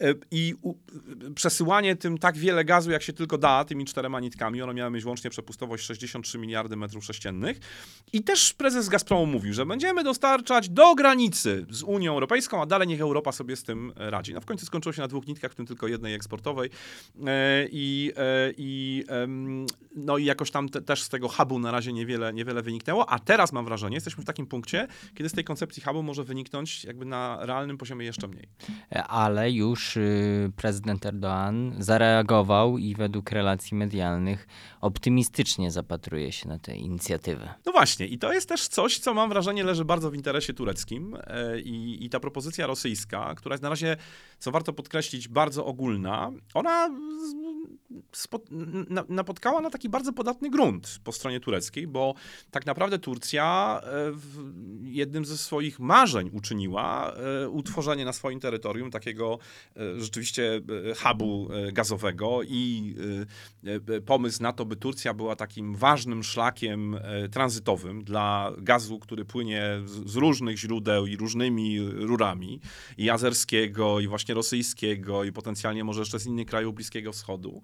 e, 0.01 0.13
i 0.31 0.53
u, 0.61 0.73
przesyłanie 1.35 1.95
tym 1.95 2.17
tak 2.17 2.37
wiele 2.37 2.65
gazu, 2.65 2.91
jak 2.91 3.03
się 3.03 3.13
tylko 3.13 3.37
da, 3.37 3.65
tymi 3.65 3.85
czterema 3.85 4.19
nitkami. 4.19 4.61
One 4.61 4.73
miały 4.73 4.91
mieć 4.91 5.05
łącznie 5.05 5.29
przepustowość 5.29 5.85
63 5.85 6.37
miliardy 6.37 6.75
metrów 6.75 7.05
sześciennych. 7.05 7.59
I 8.13 8.23
też 8.23 8.53
prezes 8.53 8.89
Gazpromu 8.89 9.25
mówił, 9.25 9.53
że 9.53 9.65
będziemy 9.65 10.03
dostarczać 10.03 10.69
do 10.69 10.95
granicy 10.95 11.65
z 11.69 11.83
Unią 11.83 12.13
Europejską, 12.13 12.61
a 12.61 12.65
dalej 12.65 12.87
niech 12.87 13.01
Europa 13.01 13.31
sobie 13.31 13.55
z 13.55 13.63
tym 13.63 13.93
e, 13.97 14.09
radzi. 14.09 14.33
No 14.33 14.41
w 14.41 14.45
końcu 14.45 14.65
skończyło 14.65 14.93
się 14.93 15.01
na 15.01 15.07
dwóch 15.07 15.27
nitkach, 15.27 15.51
w 15.51 15.55
tym 15.55 15.65
tylko 15.65 15.87
jednej 15.87 16.13
eksportowej. 16.13 16.69
E, 17.25 17.67
I, 17.71 18.11
e, 18.17 18.53
i, 18.57 19.03
no 19.95 20.17
i 20.17 20.25
jakoś 20.25 20.51
tam 20.51 20.69
te, 20.69 20.81
też 20.81 21.03
z 21.03 21.09
tego 21.09 21.27
hubu 21.27 21.59
na 21.59 21.71
razie 21.71 21.93
niewiele, 21.93 22.33
niewiele 22.33 22.61
wyniknęło, 22.61 23.09
a 23.09 23.19
teraz 23.19 23.53
mam 23.53 23.65
wrażenie, 23.65 23.95
jesteśmy 23.95 24.23
w 24.23 24.25
takim 24.25 24.45
punkcie, 24.45 24.87
kiedy 25.15 25.29
z 25.29 25.33
tej 25.33 25.43
koncepcji 25.43 25.83
hubu 25.83 26.03
może 26.03 26.23
wyniknąć 26.23 26.83
jakby 26.83 27.05
na 27.05 27.37
realnym 27.41 27.77
poziomie 27.77 28.05
jeszcze 28.05 28.27
mniej. 28.27 28.49
Ale 29.07 29.51
już 29.51 29.97
y, 29.97 30.51
prezydent 30.55 31.05
Erdoğan 31.05 31.73
zareagował 31.79 32.77
i 32.77 32.95
według 32.95 33.31
relacji 33.31 33.77
medialnych 33.77 34.47
optymistycznie 34.81 35.71
zapatruje 35.71 36.31
się 36.31 36.47
na 36.47 36.59
tę 36.59 36.75
inicjatywę. 36.75 37.53
No 37.65 37.71
właśnie, 37.71 38.07
i 38.07 38.17
to 38.17 38.33
jest 38.33 38.49
też 38.49 38.67
coś, 38.67 38.99
co 38.99 39.13
mam 39.13 39.29
wrażenie 39.29 39.63
leży 39.63 39.85
bardzo 39.85 40.11
w 40.11 40.15
interesie 40.15 40.53
tureckim 40.53 41.17
e, 41.27 41.59
i, 41.59 42.05
i 42.05 42.09
ta 42.09 42.19
propozycja 42.19 42.67
rosyjska, 42.67 43.33
która 43.35 43.53
jest 43.53 43.63
na 43.63 43.69
razie, 43.69 43.97
co 44.39 44.51
warto 44.51 44.73
podkreślić, 44.73 45.27
bardzo 45.27 45.65
ogólna, 45.65 46.31
ona 46.53 46.89
na, 48.89 49.03
napotkała 49.09 49.61
na 49.61 49.69
taki 49.69 49.89
bardzo 49.89 50.13
podatny 50.13 50.49
grunt 50.49 50.99
po 51.03 51.11
stronie 51.11 51.39
tureckiej, 51.39 51.87
bo 51.87 52.13
tak 52.51 52.65
naprawdę 52.65 52.99
Turcja 52.99 53.79
e, 53.83 54.11
w 54.11 54.53
jednym 54.93 55.25
ze 55.25 55.37
swoich 55.37 55.79
marzeń 55.79 56.29
uczyniła 56.33 57.13
e, 57.13 57.49
utworzenie 57.49 58.05
na 58.05 58.13
swoim 58.13 58.39
terytorium 58.39 58.91
takiego 58.91 59.39
e, 59.77 60.01
rzeczywiście 60.01 60.61
e, 60.91 60.95
hubu 60.95 61.49
gazowego 61.73 62.39
i 62.43 62.95
pomysł 64.05 64.43
na 64.43 64.53
to, 64.53 64.65
by 64.65 64.75
Turcja 64.75 65.13
była 65.13 65.35
takim 65.35 65.75
ważnym 65.75 66.23
szlakiem 66.23 66.99
tranzytowym 67.31 68.03
dla 68.03 68.51
gazu, 68.57 68.99
który 68.99 69.25
płynie 69.25 69.81
z, 69.85 70.15
różnych 70.15 70.57
źródeł 70.57 71.07
i 71.07 71.17
różnymi 71.17 71.79
rurami, 71.79 72.59
i 72.97 73.09
azerskiego, 73.09 73.99
i 73.99 74.07
właśnie 74.07 74.35
rosyjskiego, 74.35 75.23
i 75.23 75.31
potencjalnie 75.31 75.83
może 75.83 75.99
jeszcze 75.99 76.19
z 76.19 76.25
innych 76.25 76.47
krajów 76.47 76.75
Bliskiego 76.75 77.11
Wschodu. 77.11 77.61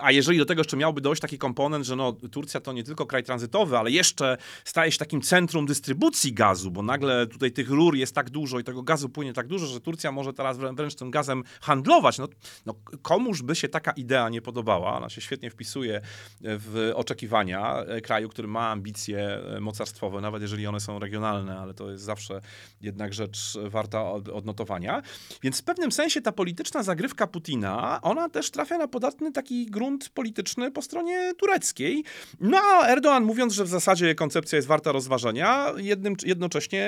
A 0.00 0.12
jeżeli 0.12 0.38
do 0.38 0.44
tego 0.44 0.60
jeszcze 0.60 0.76
miałby 0.76 1.00
dojść 1.00 1.22
taki 1.22 1.38
komponent, 1.38 1.86
że 1.86 1.96
no, 1.96 2.12
Turcja 2.12 2.60
to 2.60 2.72
nie 2.72 2.84
tylko 2.84 3.06
kraj 3.06 3.24
tranzytowy, 3.24 3.78
ale 3.78 3.90
jeszcze 3.90 4.36
staje 4.64 4.92
się 4.92 4.98
takim 4.98 5.20
centrum 5.20 5.66
dystrybucji 5.66 5.97
gazu, 6.32 6.70
bo 6.70 6.82
nagle 6.82 7.26
tutaj 7.26 7.52
tych 7.52 7.70
rur 7.70 7.96
jest 7.96 8.14
tak 8.14 8.30
dużo 8.30 8.58
i 8.58 8.64
tego 8.64 8.82
gazu 8.82 9.08
płynie 9.08 9.32
tak 9.32 9.46
dużo, 9.46 9.66
że 9.66 9.80
Turcja 9.80 10.12
może 10.12 10.32
teraz 10.32 10.58
wrę- 10.58 10.76
wręcz 10.76 10.94
tym 10.94 11.10
gazem 11.10 11.44
handlować. 11.60 12.18
No, 12.18 12.28
no, 12.66 12.74
komuż 13.02 13.42
by 13.42 13.54
się 13.56 13.68
taka 13.68 13.90
idea 13.92 14.28
nie 14.28 14.42
podobała? 14.42 14.96
Ona 14.96 15.08
się 15.08 15.20
świetnie 15.20 15.50
wpisuje 15.50 16.00
w 16.40 16.92
oczekiwania 16.94 17.76
e, 17.76 18.00
kraju, 18.00 18.28
który 18.28 18.48
ma 18.48 18.70
ambicje 18.70 19.40
e, 19.56 19.60
mocarstwowe, 19.60 20.20
nawet 20.20 20.42
jeżeli 20.42 20.66
one 20.66 20.80
są 20.80 20.98
regionalne, 20.98 21.58
ale 21.58 21.74
to 21.74 21.90
jest 21.90 22.04
zawsze 22.04 22.40
jednak 22.80 23.14
rzecz 23.14 23.58
warta 23.66 24.10
od- 24.10 24.28
odnotowania. 24.28 25.02
Więc 25.42 25.60
w 25.60 25.64
pewnym 25.64 25.92
sensie 25.92 26.20
ta 26.22 26.32
polityczna 26.32 26.82
zagrywka 26.82 27.26
Putina, 27.26 28.00
ona 28.02 28.28
też 28.28 28.50
trafia 28.50 28.78
na 28.78 28.88
podatny 28.88 29.32
taki 29.32 29.66
grunt 29.66 30.08
polityczny 30.08 30.70
po 30.70 30.82
stronie 30.82 31.32
tureckiej. 31.38 32.04
No 32.40 32.58
a 32.58 32.94
Erdoğan 32.96 33.24
mówiąc, 33.24 33.52
że 33.52 33.64
w 33.64 33.68
zasadzie 33.68 34.14
koncepcja 34.14 34.56
jest 34.56 34.68
warta 34.68 34.92
rozważenia, 34.92 35.72
jednym, 35.88 36.14
jednocześnie 36.26 36.84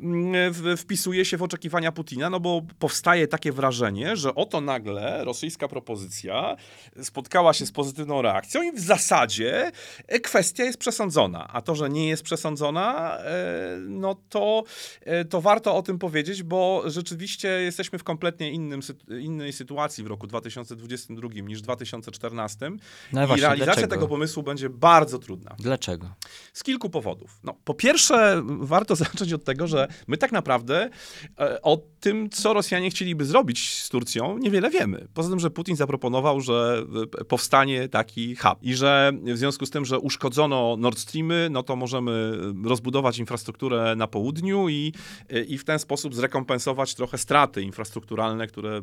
mm, 0.00 0.52
w- 0.52 0.74
wpisuje 0.80 1.24
się 1.24 1.36
w 1.36 1.42
oczekiwania 1.42 1.92
Putina, 1.92 2.30
no 2.30 2.40
bo 2.40 2.62
powstaje 2.78 3.28
takie 3.28 3.52
wrażenie, 3.52 4.16
że 4.16 4.34
oto 4.34 4.60
nagle 4.60 5.24
rosyjska 5.24 5.68
propozycja 5.68 6.56
spotkała 7.02 7.52
się 7.52 7.66
z 7.66 7.72
pozytywną 7.72 8.22
reakcją 8.22 8.62
i 8.62 8.72
w 8.72 8.80
zasadzie 8.80 9.70
e, 10.06 10.20
kwestia 10.20 10.64
jest 10.64 10.78
przesądzona. 10.78 11.48
A 11.52 11.60
to, 11.62 11.74
że 11.74 11.90
nie 11.90 12.08
jest 12.08 12.22
przesądzona, 12.22 13.18
e, 13.18 13.76
no 13.88 14.16
to, 14.28 14.64
e, 15.00 15.24
to 15.24 15.40
warto 15.40 15.76
o 15.76 15.82
tym 15.82 15.98
powiedzieć, 15.98 16.42
bo 16.42 16.82
rzeczywiście 16.86 17.48
jesteśmy 17.48 17.98
w 17.98 18.04
kompletnie 18.04 18.50
innym, 18.52 18.80
innej 19.20 19.52
sytuacji 19.52 20.04
w 20.04 20.06
roku 20.06 20.26
2022 20.26 21.28
niż 21.42 21.62
2014 21.62 22.70
No 23.12 23.24
i 23.24 23.26
właśnie, 23.26 23.42
realizacja 23.42 23.64
dlaczego? 23.74 23.94
tego 23.94 24.08
pomysłu 24.08 24.42
będzie 24.42 24.70
bardzo 24.70 25.18
trudna. 25.18 25.56
Dlaczego? 25.58 26.14
Z 26.52 26.62
kilku 26.64 26.90
powodów. 26.90 27.38
No, 27.44 27.54
po 27.64 27.74
pierwsze, 27.74 28.14
warto 28.44 28.96
zacząć 29.04 29.32
od 29.32 29.44
tego, 29.44 29.66
że 29.66 29.88
my 30.06 30.16
tak 30.16 30.32
naprawdę 30.32 30.90
e, 31.38 31.62
o 31.62 31.78
tym, 32.00 32.30
co 32.30 32.52
Rosjanie 32.52 32.90
chcieliby 32.90 33.24
zrobić 33.24 33.82
z 33.82 33.88
Turcją, 33.88 34.38
niewiele 34.38 34.70
wiemy. 34.70 35.08
Poza 35.14 35.30
tym, 35.30 35.40
że 35.40 35.50
Putin 35.50 35.76
zaproponował, 35.76 36.40
że 36.40 36.82
e, 37.20 37.24
powstanie 37.24 37.88
taki 37.88 38.36
hub 38.36 38.58
i 38.62 38.74
że 38.74 39.12
w 39.22 39.38
związku 39.38 39.66
z 39.66 39.70
tym, 39.70 39.84
że 39.84 39.98
uszkodzono 39.98 40.76
Nord 40.78 40.98
Streamy, 40.98 41.48
no 41.50 41.62
to 41.62 41.76
możemy 41.76 42.32
rozbudować 42.64 43.18
infrastrukturę 43.18 43.96
na 43.96 44.06
południu 44.06 44.68
i, 44.68 44.92
e, 45.28 45.42
i 45.42 45.58
w 45.58 45.64
ten 45.64 45.78
sposób 45.78 46.14
zrekompensować 46.14 46.94
trochę 46.94 47.18
straty 47.18 47.62
infrastrukturalne, 47.62 48.46
które 48.46 48.76
e, 48.76 48.82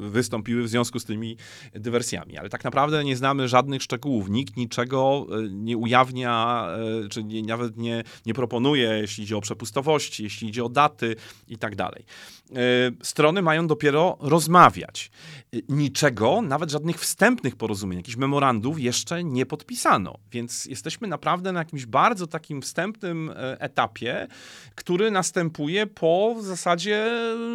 wystąpiły 0.00 0.62
w 0.62 0.68
związku 0.68 0.98
z 0.98 1.04
tymi 1.04 1.36
dywersjami. 1.74 2.38
Ale 2.38 2.48
tak 2.48 2.64
naprawdę 2.64 3.04
nie 3.04 3.16
znamy 3.16 3.48
żadnych 3.48 3.82
szczegółów. 3.82 4.30
Nikt 4.30 4.56
niczego 4.56 5.26
e, 5.30 5.48
nie 5.50 5.76
ujawnia, 5.76 6.66
e, 7.04 7.08
czy 7.08 7.24
nie, 7.24 7.42
nawet 7.42 7.76
nie, 7.76 8.04
nie 8.26 8.34
proponuje, 8.44 8.88
jeśli 8.88 9.24
idzie 9.24 9.36
o 9.36 9.40
przepustowości, 9.40 10.22
jeśli 10.22 10.48
idzie 10.48 10.64
o 10.64 10.68
daty 10.68 11.16
i 11.48 11.58
tak 11.58 11.76
dalej. 11.76 12.04
E, 12.50 12.54
Strony 13.02 13.42
mają 13.42 13.66
dopiero 13.66 14.16
rozmawiać. 14.20 15.10
E, 15.54 15.58
Niczego, 15.68 16.42
nawet 16.42 16.70
żadnych 16.70 17.00
wstępnych 17.00 17.56
porozumień, 17.56 17.98
jakichś 17.98 18.16
memorandów 18.16 18.80
jeszcze 18.80 19.24
nie 19.24 19.46
podpisano. 19.46 20.18
Więc 20.32 20.64
jesteśmy 20.64 21.08
naprawdę 21.08 21.52
na 21.52 21.58
jakimś 21.58 21.86
bardzo 21.86 22.26
takim 22.26 22.62
wstępnym 22.62 23.30
e, 23.30 23.60
etapie, 23.60 24.26
który 24.74 25.10
następuje 25.10 25.86
po 25.86 26.34
w 26.38 26.44
zasadzie 26.44 27.06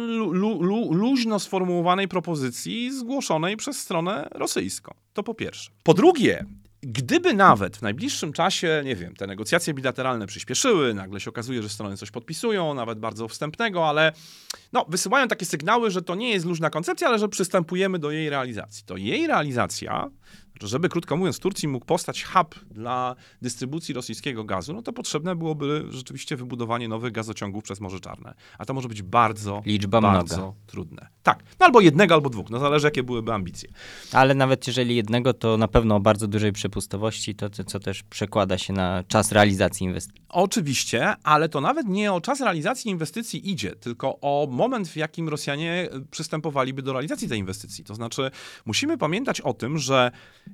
lu, 0.08 0.32
lu, 0.32 0.62
lu, 0.62 0.92
luźno 0.92 1.38
sformułowanej 1.38 2.08
propozycji 2.08 2.98
zgłoszonej 2.98 3.56
przez 3.56 3.78
stronę 3.78 4.28
rosyjską. 4.30 4.94
To 5.14 5.22
po 5.22 5.34
pierwsze. 5.34 5.70
Po 5.82 5.94
drugie, 5.94 6.44
Gdyby 6.82 7.34
nawet 7.34 7.76
w 7.76 7.82
najbliższym 7.82 8.32
czasie, 8.32 8.82
nie 8.84 8.96
wiem, 8.96 9.16
te 9.16 9.26
negocjacje 9.26 9.74
bilateralne 9.74 10.26
przyspieszyły, 10.26 10.94
nagle 10.94 11.20
się 11.20 11.30
okazuje, 11.30 11.62
że 11.62 11.68
strony 11.68 11.96
coś 11.96 12.10
podpisują, 12.10 12.74
nawet 12.74 12.98
bardzo 12.98 13.28
wstępnego, 13.28 13.88
ale 13.88 14.12
no, 14.72 14.86
wysyłają 14.88 15.28
takie 15.28 15.46
sygnały, 15.46 15.90
że 15.90 16.02
to 16.02 16.14
nie 16.14 16.30
jest 16.30 16.46
luźna 16.46 16.70
koncepcja, 16.70 17.08
ale 17.08 17.18
że 17.18 17.28
przystępujemy 17.28 17.98
do 17.98 18.10
jej 18.10 18.30
realizacji. 18.30 18.84
To 18.86 18.96
jej 18.96 19.26
realizacja, 19.26 20.10
żeby 20.68 20.88
krótko 20.88 21.16
mówiąc, 21.16 21.36
w 21.36 21.40
Turcji 21.40 21.68
mógł 21.68 21.86
powstać 21.86 22.24
hub 22.24 22.54
dla 22.70 23.16
dystrybucji 23.42 23.94
rosyjskiego 23.94 24.44
gazu, 24.44 24.72
no 24.72 24.82
to 24.82 24.92
potrzebne 24.92 25.36
byłoby 25.36 25.84
rzeczywiście 25.90 26.36
wybudowanie 26.36 26.88
nowych 26.88 27.12
gazociągów 27.12 27.64
przez 27.64 27.80
Morze 27.80 28.00
Czarne. 28.00 28.34
A 28.58 28.64
to 28.64 28.74
może 28.74 28.88
być 28.88 29.02
bardzo, 29.02 29.62
Liczba 29.66 30.00
bardzo 30.00 30.36
mnoga. 30.36 30.52
trudne. 30.66 31.08
Tak, 31.22 31.42
no 31.60 31.66
albo 31.66 31.80
jednego, 31.80 32.14
albo 32.14 32.30
dwóch, 32.30 32.50
no 32.50 32.58
zależy 32.58 32.86
jakie 32.86 33.02
byłyby 33.02 33.32
ambicje. 33.32 33.68
Ale 34.12 34.34
nawet 34.34 34.66
jeżeli 34.66 34.96
jednego, 34.96 35.34
to 35.34 35.56
na 35.56 35.68
pewno 35.68 35.96
o 35.96 36.00
bardzo 36.00 36.26
dużej 36.28 36.52
przepustowości, 36.52 37.34
to 37.34 37.50
to- 37.50 37.64
co 37.64 37.80
też 37.80 38.02
przekłada 38.02 38.58
się 38.58 38.72
na 38.72 39.04
czas 39.08 39.32
realizacji 39.32 39.84
inwestycji. 39.86 40.22
Oczywiście, 40.28 41.14
ale 41.22 41.48
to 41.48 41.60
nawet 41.60 41.86
nie 41.88 42.12
o 42.12 42.20
czas 42.20 42.40
realizacji 42.40 42.90
inwestycji 42.90 43.50
idzie, 43.50 43.70
tylko 43.76 44.18
o 44.20 44.46
moment, 44.50 44.88
w 44.88 44.96
jakim 44.96 45.28
Rosjanie 45.28 45.88
przystępowaliby 46.10 46.82
do 46.82 46.92
realizacji 46.92 47.28
tej 47.28 47.38
inwestycji. 47.38 47.84
To 47.84 47.94
znaczy, 47.94 48.30
musimy 48.66 48.98
pamiętać 48.98 49.40
o 49.40 49.54
tym, 49.54 49.78
że 49.78 50.10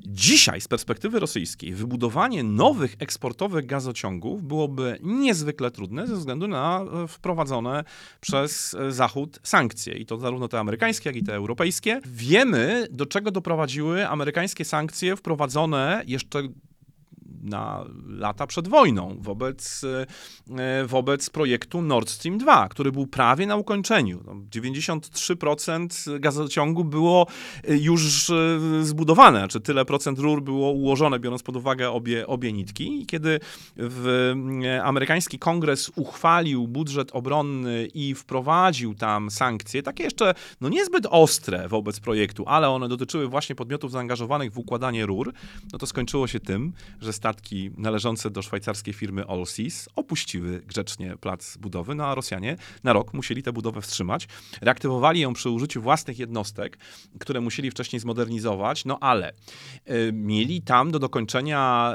dzisiaj 0.07 0.61
z 0.61 0.69
perspektywy 0.69 1.21
rosyjskiej 1.21 1.75
wybudowanie 1.75 2.43
nowych 2.43 2.97
eksportowych 2.99 3.67
gazociągów 3.67 4.43
byłoby 4.43 4.99
niezwykle 5.03 5.71
trudne 5.71 6.07
ze 6.07 6.17
względu 6.17 6.49
na 6.49 6.85
e, 7.05 7.09
wprowadzone 7.09 7.85
przez 8.21 8.75
e, 8.75 8.93
Zachód 8.93 9.41
sankcje. 9.43 9.95
I 9.95 10.07
to 10.07 10.19
zarówno 10.19 10.49
te 10.49 10.61
amerykańskie, 10.61 11.09
jak 11.09 11.17
i 11.17 11.23
te 11.23 11.35
europejskie. 11.35 12.01
Wiemy, 12.05 12.87
do 12.91 13.07
czego 13.07 13.31
doprowadziły 13.31 14.09
amerykańskie 14.09 14.65
sankcje 14.65 15.17
wprowadzone 15.17 16.03
jeszcze 16.07 16.43
na 17.47 17.85
lata 18.09 18.47
przed 18.47 18.69
wojną 18.69 19.17
wobec, 19.21 19.85
e, 20.59 20.87
wobec 20.87 21.31
projektu 21.31 21.83
Nord 21.83 22.11
Stream 22.11 22.39
2, 22.39 22.69
który 22.69 22.93
był 22.93 23.07
prawie 23.07 23.47
na 23.47 23.57
ukończeniu. 23.57 24.21
No, 24.27 24.35
93% 24.35 26.19
gazociągu 26.19 26.85
było 26.85 27.27
e, 27.65 27.77
już 27.77 28.31
e, 28.31 28.35
zbudowane, 28.83 29.39
znaczy 29.39 29.61
tyle 29.61 29.85
procent 29.85 30.19
rur 30.19 30.43
było 30.43 30.71
ułożone, 30.71 31.21
biorąc 31.21 31.43
pod 31.43 31.57
uwagę 31.57 31.91
obie, 31.91 32.27
obie 32.27 32.53
nitki. 32.53 33.03
I 33.03 33.07
kiedy 33.07 33.41
w, 33.77 34.33
amerykański 34.83 35.39
kongres 35.39 35.91
uchwalił 35.97 36.69
budżet 36.69 37.11
obronny 37.13 37.89
i 37.95 38.15
wprowadził 38.15 38.95
tam 38.95 39.31
sankcje, 39.31 39.83
takie 39.83 40.05
jeszcze 40.05 40.35
no 40.61 40.69
niezbyt 40.69 41.07
ostre 41.11 41.69
wobec 41.69 42.01
projektu, 42.01 42.45
ale 42.47 42.69
one 42.69 42.89
dotyczyły 42.89 43.29
właśnie 43.29 43.55
podmiotów 43.55 43.91
zaangażowanych 43.91 44.53
w 44.53 44.59
układanie 44.59 45.07
rur, 45.07 45.33
no 45.73 45.79
to 45.79 45.87
skończyło 45.87 46.27
się 46.27 46.41
tym, 46.41 46.73
że 47.01 47.13
statki 47.37 47.71
należące 47.77 48.31
do 48.31 48.43
szwajcarskiej 48.43 48.95
firmy 48.95 49.25
Allseas 49.29 49.89
opuściły 49.97 50.61
grzecznie 50.67 51.17
plac 51.17 51.57
budowy, 51.57 51.95
no 51.95 52.07
a 52.07 52.15
Rosjanie 52.15 52.57
na 52.85 52.93
rok 52.93 53.15
musieli 53.15 53.43
tę 53.43 53.53
budowę 53.53 53.81
wstrzymać. 53.81 54.29
Reaktywowali 54.61 55.21
ją 55.21 55.33
przy 55.33 55.51
użyciu 55.51 55.83
własnych 55.83 56.19
jednostek, 56.19 56.79
które 57.19 57.41
musieli 57.41 57.71
wcześniej 57.71 58.01
zmodernizować, 58.01 58.85
no 58.85 58.99
ale 59.01 59.33
y, 59.91 60.11
mieli 60.13 60.63
tam 60.63 60.91
do 60.91 60.99
dokończenia 60.99 61.95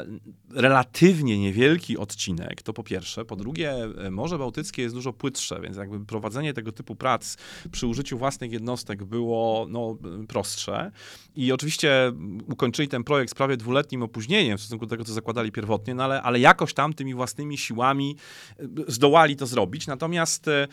relatywnie 0.53 1.39
niewielki 1.39 1.97
odcinek, 1.97 2.61
to 2.61 2.73
po 2.73 2.83
pierwsze. 2.83 3.25
Po 3.25 3.35
drugie, 3.35 3.75
y, 4.07 4.11
Morze 4.11 4.37
Bałtyckie 4.37 4.81
jest 4.81 4.95
dużo 4.95 5.13
płytsze, 5.13 5.61
więc 5.61 5.77
jakby 5.77 6.05
prowadzenie 6.05 6.53
tego 6.53 6.71
typu 6.71 6.95
prac 6.95 7.37
przy 7.71 7.87
użyciu 7.87 8.17
własnych 8.17 8.51
jednostek 8.51 9.03
było 9.03 9.65
no, 9.69 9.97
prostsze. 10.27 10.91
I 11.35 11.51
oczywiście 11.51 12.13
ukończyli 12.47 12.87
ten 12.87 13.03
projekt 13.03 13.31
z 13.31 13.35
prawie 13.35 13.57
dwuletnim 13.57 14.03
opóźnieniem 14.03 14.57
w 14.57 14.61
stosunku 14.61 14.85
do 14.85 14.89
tego, 14.89 15.03
co 15.03 15.13
zakładali 15.13 15.51
pierwotnie, 15.51 15.95
no 15.95 16.03
ale, 16.03 16.21
ale 16.21 16.39
jakoś 16.39 16.73
tam 16.73 16.93
tymi 16.93 17.13
własnymi 17.13 17.57
siłami 17.57 18.15
y, 18.59 18.67
zdołali 18.87 19.35
to 19.35 19.45
zrobić. 19.45 19.87
Natomiast 19.87 20.47
y, 20.47 20.67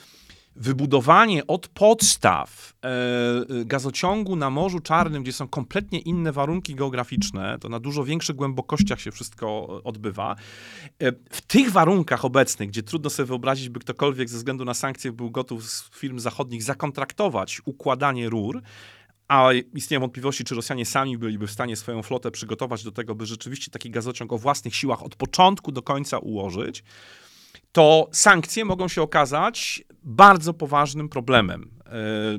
wybudowanie 0.58 1.46
od 1.46 1.68
podstaw 1.68 2.74
e, 2.84 2.88
y, 3.54 3.64
gazociągu 3.64 4.36
na 4.36 4.50
Morzu 4.50 4.80
Czarnym, 4.80 5.22
gdzie 5.22 5.32
są 5.32 5.48
kompletnie 5.48 5.98
inne 5.98 6.32
warunki 6.32 6.74
geograficzne, 6.74 7.58
to 7.60 7.68
na 7.68 7.80
dużo 7.80 8.04
większych 8.04 8.36
głębokościach 8.36 9.00
się 9.00 9.10
wszystko 9.10 9.66
odbywa. 9.84 10.36
E, 10.98 11.12
w 11.30 11.40
tych 11.40 11.70
warunkach 11.70 12.24
obecnych, 12.24 12.68
gdzie 12.68 12.82
trudno 12.82 13.10
sobie 13.10 13.26
wyobrazić, 13.26 13.68
by 13.68 13.80
ktokolwiek 13.80 14.28
ze 14.28 14.36
względu 14.36 14.64
na 14.64 14.74
sankcje 14.74 15.12
był 15.12 15.30
gotów 15.30 15.70
z 15.70 15.90
firm 15.94 16.18
zachodnich 16.18 16.62
zakontraktować 16.62 17.60
układanie 17.64 18.28
rur, 18.28 18.62
a 19.28 19.48
istnieją 19.74 20.00
wątpliwości, 20.00 20.44
czy 20.44 20.54
Rosjanie 20.54 20.86
sami 20.86 21.18
byliby 21.18 21.46
w 21.46 21.50
stanie 21.50 21.76
swoją 21.76 22.02
flotę 22.02 22.30
przygotować 22.30 22.84
do 22.84 22.92
tego, 22.92 23.14
by 23.14 23.26
rzeczywiście 23.26 23.70
taki 23.70 23.90
gazociąg 23.90 24.32
o 24.32 24.38
własnych 24.38 24.76
siłach 24.76 25.02
od 25.02 25.16
początku 25.16 25.72
do 25.72 25.82
końca 25.82 26.18
ułożyć, 26.18 26.84
to 27.72 28.08
sankcje 28.12 28.64
mogą 28.64 28.88
się 28.88 29.02
okazać 29.02 29.84
bardzo 30.02 30.54
poważnym 30.54 31.08
problemem 31.08 31.70
e, 31.86 31.90
e, 31.90 32.38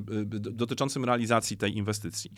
dotyczącym 0.51 1.05
realizacji 1.05 1.57
tej 1.57 1.77
inwestycji. 1.77 2.31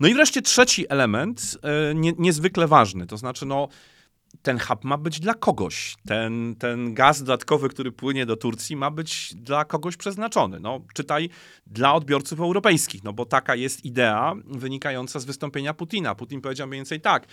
No 0.00 0.08
i 0.08 0.14
wreszcie 0.14 0.42
trzeci 0.42 0.86
element, 0.88 1.58
e, 1.62 1.94
nie, 1.94 2.12
niezwykle 2.18 2.66
ważny, 2.66 3.06
to 3.06 3.16
znaczy 3.16 3.46
no, 3.46 3.68
ten 4.42 4.58
hub 4.58 4.84
ma 4.84 4.98
być 4.98 5.20
dla 5.20 5.34
kogoś. 5.34 5.96
Ten, 6.06 6.54
ten 6.58 6.94
gaz 6.94 7.18
dodatkowy, 7.18 7.68
który 7.68 7.92
płynie 7.92 8.26
do 8.26 8.36
Turcji, 8.36 8.76
ma 8.76 8.90
być 8.90 9.34
dla 9.34 9.64
kogoś 9.64 9.96
przeznaczony. 9.96 10.60
No, 10.60 10.80
czytaj 10.94 11.28
dla 11.66 11.94
odbiorców 11.94 12.40
europejskich, 12.40 13.04
no 13.04 13.12
bo 13.12 13.24
taka 13.24 13.54
jest 13.54 13.84
idea 13.84 14.34
wynikająca 14.44 15.20
z 15.20 15.24
wystąpienia 15.24 15.74
Putina. 15.74 16.14
Putin 16.14 16.40
powiedział 16.40 16.68
mniej 16.68 16.78
więcej 16.78 17.00
tak. 17.00 17.26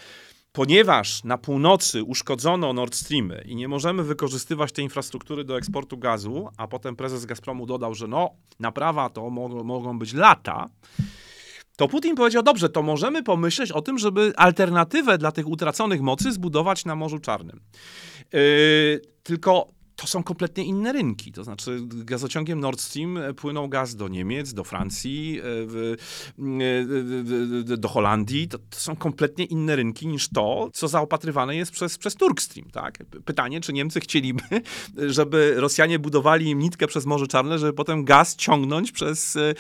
Ponieważ 0.56 1.24
na 1.24 1.38
północy 1.38 2.04
uszkodzono 2.04 2.74
Nord 2.74 2.96
Streamy 2.96 3.44
i 3.46 3.56
nie 3.56 3.68
możemy 3.68 4.04
wykorzystywać 4.04 4.72
tej 4.72 4.84
infrastruktury 4.84 5.44
do 5.44 5.58
eksportu 5.58 5.98
gazu, 5.98 6.50
a 6.58 6.68
potem 6.68 6.96
prezes 6.96 7.26
Gazpromu 7.26 7.66
dodał, 7.66 7.96
że 7.96 8.08
no, 8.08 8.30
naprawa 8.60 9.10
to 9.10 9.30
mogą, 9.30 9.64
mogą 9.64 10.00
być 10.00 10.14
lata, 10.14 10.70
to 11.76 11.88
Putin 11.88 12.16
powiedział, 12.16 12.44
dobrze, 12.44 12.70
to 12.70 12.82
możemy 12.82 13.24
pomyśleć 13.24 13.72
o 13.72 13.82
tym, 13.82 13.98
żeby 13.98 14.34
alternatywę 14.36 15.18
dla 15.18 15.32
tych 15.32 15.48
utraconych 15.48 16.02
mocy 16.02 16.32
zbudować 16.32 16.86
na 16.86 16.96
Morzu 16.96 17.20
Czarnym. 17.20 17.62
Yy, 18.34 19.02
tylko 19.24 19.68
to 19.96 20.08
są 20.08 20.24
kompletnie 20.24 20.64
inne 20.64 20.94
rynki. 20.94 21.32
To 21.32 21.44
znaczy, 21.44 21.80
gazociągiem 21.88 22.60
Nord 22.60 22.82
Stream 22.82 23.20
płynął 23.36 23.70
gaz 23.70 23.96
do 23.96 24.08
Niemiec, 24.08 24.54
do 24.54 24.64
Francji, 24.64 25.40
e, 25.40 25.42
w, 25.44 25.96
e, 27.68 27.74
e, 27.74 27.78
do 27.78 27.88
Holandii. 27.88 28.48
To, 28.48 28.58
to 28.58 28.80
są 28.80 28.96
kompletnie 28.96 29.46
inne 29.46 29.76
rynki 29.76 30.08
niż 30.08 30.30
to, 30.30 30.70
co 30.74 30.88
zaopatrywane 30.88 31.56
jest 31.56 31.72
przez, 31.72 31.98
przez 31.98 32.16
Turk 32.16 32.42
Stream. 32.42 32.70
Tak? 32.70 32.98
Pytanie, 33.26 33.62
czy 33.62 33.74
Niemcy 33.74 34.00
chcieliby, 34.00 34.44
żeby 35.08 35.54
Rosjanie 35.58 36.00
budowali 36.00 36.50
im 36.50 36.60
nitkę 36.60 36.88
przez 36.88 37.06
Morze 37.06 37.28
Czarne, 37.28 37.60
żeby 37.60 37.74
potem 37.74 38.06
gaz 38.06 38.36
ciągnąć 38.36 38.92
przez 38.92 39.36
e, 39.36 39.54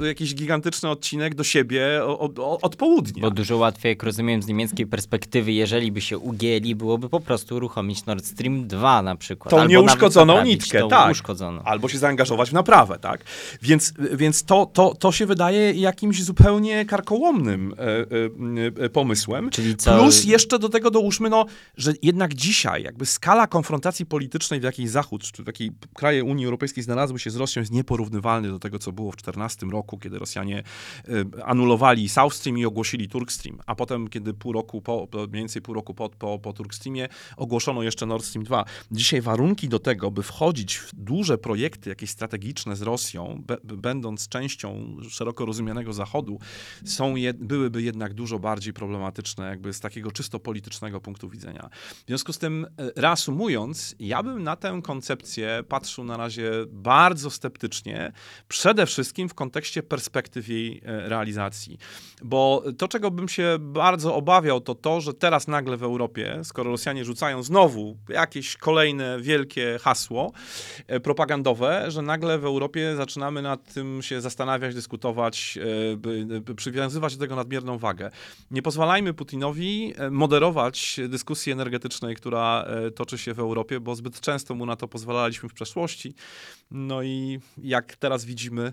e, 0.00 0.06
jakiś 0.06 0.34
gigantyczny 0.34 0.88
odcinek 0.88 1.34
do 1.34 1.44
siebie 1.44 2.00
o, 2.04 2.30
o, 2.36 2.60
od 2.60 2.76
południa. 2.76 3.22
Bo 3.22 3.30
dużo 3.30 3.56
łatwiej, 3.56 3.90
jak 3.90 4.02
rozumiem, 4.02 4.42
z 4.42 4.46
niemieckiej 4.46 4.86
perspektywy, 4.86 5.52
jeżeli 5.52 5.92
by 5.92 6.00
się 6.00 6.18
ugięli, 6.18 6.74
byłoby 6.74 7.08
po 7.08 7.20
prostu 7.20 7.56
uruchomić 7.56 8.06
Nord 8.06 8.24
Stream 8.24 8.66
2 8.66 9.02
na 9.02 9.16
przykład. 9.16 9.41
Tą 9.48 9.60
Albo 9.60 9.68
nieuszkodzoną 9.68 10.44
nitkę, 10.44 10.88
tak. 10.88 11.12
uszkodzoną. 11.12 11.62
Albo 11.62 11.88
się 11.88 11.98
zaangażować 11.98 12.50
w 12.50 12.52
naprawę, 12.52 12.98
tak? 12.98 13.24
Więc, 13.62 13.94
więc 14.12 14.44
to, 14.44 14.66
to, 14.66 14.94
to 14.94 15.12
się 15.12 15.26
wydaje 15.26 15.72
jakimś 15.72 16.22
zupełnie 16.22 16.84
karkołomnym 16.84 17.74
e, 17.78 17.82
e, 17.82 18.84
e, 18.84 18.88
pomysłem. 18.88 19.50
Czyli 19.50 19.76
Plus 19.76 20.24
jeszcze 20.24 20.58
do 20.58 20.68
tego 20.68 20.90
dołóżmy, 20.90 21.30
no, 21.30 21.46
że 21.76 21.92
jednak 22.02 22.34
dzisiaj 22.34 22.82
jakby 22.82 23.06
skala 23.06 23.46
konfrontacji 23.46 24.06
politycznej, 24.06 24.60
w 24.60 24.62
jakiej 24.62 24.88
Zachód, 24.88 25.22
czy 25.22 25.42
w 25.42 25.46
jakiej 25.46 25.70
kraje 25.94 26.24
Unii 26.24 26.44
Europejskiej 26.44 26.84
znalazły 26.84 27.18
się 27.18 27.30
z 27.30 27.36
Rosją 27.36 27.60
jest 27.60 27.72
nieporównywalny 27.72 28.48
do 28.48 28.58
tego, 28.58 28.78
co 28.78 28.92
było 28.92 29.12
w 29.12 29.16
2014 29.16 29.66
roku, 29.66 29.98
kiedy 29.98 30.18
Rosjanie 30.18 30.62
e, 31.08 31.44
anulowali 31.44 32.08
South 32.08 32.34
Stream 32.34 32.58
i 32.58 32.64
ogłosili 32.64 33.08
Turk 33.08 33.32
Stream, 33.32 33.58
a 33.66 33.74
potem, 33.74 34.08
kiedy 34.08 34.34
pół 34.34 34.52
roku 34.52 34.82
po, 34.82 35.08
mniej 35.14 35.28
więcej 35.42 35.62
pół 35.62 35.74
roku 35.74 35.94
po, 35.94 36.08
po, 36.08 36.38
po 36.38 36.52
Turk 36.52 36.74
Streamie 36.74 37.08
ogłoszono 37.36 37.82
jeszcze 37.82 38.06
Nord 38.06 38.24
Stream 38.24 38.44
2. 38.44 38.64
Dzisiaj 38.90 39.20
warunki 39.32 39.68
do 39.68 39.78
tego, 39.78 40.10
by 40.10 40.22
wchodzić 40.22 40.76
w 40.76 40.94
duże 40.94 41.38
projekty 41.38 41.88
jakieś 41.90 42.10
strategiczne 42.10 42.76
z 42.76 42.82
Rosją, 42.82 43.42
be, 43.46 43.56
będąc 43.64 44.28
częścią 44.28 44.96
szeroko 45.08 45.46
rozumianego 45.46 45.92
Zachodu, 45.92 46.38
są 46.84 47.16
jed, 47.16 47.36
byłyby 47.36 47.82
jednak 47.82 48.14
dużo 48.14 48.38
bardziej 48.38 48.72
problematyczne 48.72 49.46
jakby 49.48 49.72
z 49.72 49.80
takiego 49.80 50.12
czysto 50.12 50.38
politycznego 50.38 51.00
punktu 51.00 51.28
widzenia. 51.28 51.68
W 52.04 52.06
związku 52.08 52.32
z 52.32 52.38
tym, 52.38 52.64
e, 52.64 52.90
reasumując, 52.96 53.94
ja 53.98 54.22
bym 54.22 54.42
na 54.42 54.56
tę 54.56 54.80
koncepcję 54.84 55.62
patrzył 55.68 56.04
na 56.04 56.16
razie 56.16 56.50
bardzo 56.68 57.30
sceptycznie, 57.30 58.12
przede 58.48 58.86
wszystkim 58.86 59.28
w 59.28 59.34
kontekście 59.34 59.82
perspektyw 59.82 60.48
jej 60.48 60.80
e, 60.84 61.08
realizacji. 61.08 61.78
Bo 62.22 62.64
to, 62.78 62.88
czego 62.88 63.10
bym 63.10 63.28
się 63.28 63.56
bardzo 63.60 64.14
obawiał, 64.14 64.60
to 64.60 64.74
to, 64.74 65.00
że 65.00 65.14
teraz 65.14 65.48
nagle 65.48 65.76
w 65.76 65.82
Europie, 65.82 66.40
skoro 66.44 66.70
Rosjanie 66.70 67.04
rzucają 67.04 67.42
znowu 67.42 67.96
jakieś 68.08 68.56
kolejne 68.56 69.21
wielkie 69.22 69.78
hasło 69.82 70.32
e, 70.86 71.00
propagandowe, 71.00 71.90
że 71.90 72.02
nagle 72.02 72.38
w 72.38 72.44
Europie 72.44 72.96
zaczynamy 72.96 73.42
nad 73.42 73.74
tym 73.74 74.02
się 74.02 74.20
zastanawiać, 74.20 74.74
dyskutować, 74.74 75.58
e, 76.48 76.54
przywiązywać 76.54 77.16
do 77.16 77.20
tego 77.20 77.36
nadmierną 77.36 77.78
wagę. 77.78 78.10
Nie 78.50 78.62
pozwalajmy 78.62 79.14
Putinowi 79.14 79.94
e, 79.96 80.10
moderować 80.10 81.00
dyskusji 81.08 81.52
energetycznej, 81.52 82.16
która 82.16 82.66
toczy 82.96 83.18
się 83.18 83.34
w 83.34 83.38
Europie, 83.38 83.80
bo 83.80 83.94
zbyt 83.94 84.20
często 84.20 84.54
mu 84.54 84.66
na 84.66 84.76
to 84.76 84.88
pozwalaliśmy 84.88 85.48
w 85.48 85.54
przeszłości. 85.54 86.14
No 86.72 87.02
i 87.02 87.40
jak 87.58 87.96
teraz 87.96 88.24
widzimy, 88.24 88.72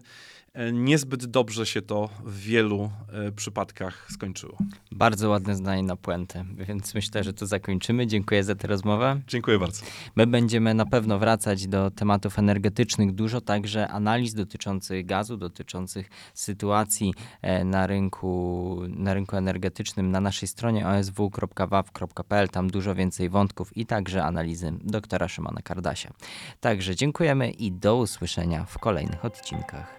e, 0.54 0.72
niezbyt 0.72 1.26
dobrze 1.26 1.66
się 1.66 1.82
to 1.82 2.10
w 2.24 2.40
wielu 2.40 2.92
e, 3.14 3.32
przypadkach 3.32 4.08
skończyło. 4.12 4.58
Bardzo 4.92 5.30
ładne 5.30 5.56
zdanie 5.56 5.84
na 5.84 5.96
puentę, 5.96 6.46
więc 6.58 6.94
myślę, 6.94 7.24
że 7.24 7.34
tu 7.34 7.46
zakończymy. 7.46 8.08
Dziękuję 8.08 8.44
za 8.44 8.56
tę 8.56 8.68
rozmowę. 8.68 9.22
Dziękuję 9.28 9.60
bardzo. 9.60 9.86
My 10.16 10.28
będziemy 10.28 10.74
na 10.74 10.86
pewno 10.86 11.20
wracać 11.20 11.68
do 11.68 11.92
tematów 11.92 12.40
energetycznych 12.40 13.12
dużo, 13.12 13.42
także 13.42 13.88
analiz 13.88 14.34
dotyczących 14.34 15.06
gazu, 15.06 15.38
dotyczących 15.38 16.10
sytuacji 16.34 17.14
e, 17.42 17.64
na 17.64 17.88
rynku, 17.88 18.82
na 18.88 19.14
rynku 19.14 19.36
energetycznym 19.36 20.12
na 20.12 20.22
naszej 20.22 20.48
stronie 20.48 20.88
osw.waw.pl. 20.88 22.50
Tam 22.50 22.70
dużo 22.70 22.96
więcej 22.96 23.30
wątków 23.30 23.78
i 23.78 23.86
także 23.86 24.24
analizy 24.24 24.74
doktora 24.84 25.28
Szymona 25.28 25.62
Kardasia. 25.62 26.14
Także 26.60 26.96
dziękujemy 26.96 27.52
i 27.52 27.72
do 27.90 27.96
usłyszenia 27.96 28.66
w 28.66 28.78
kolejnych 28.78 29.26
odcinkach. 29.26 29.96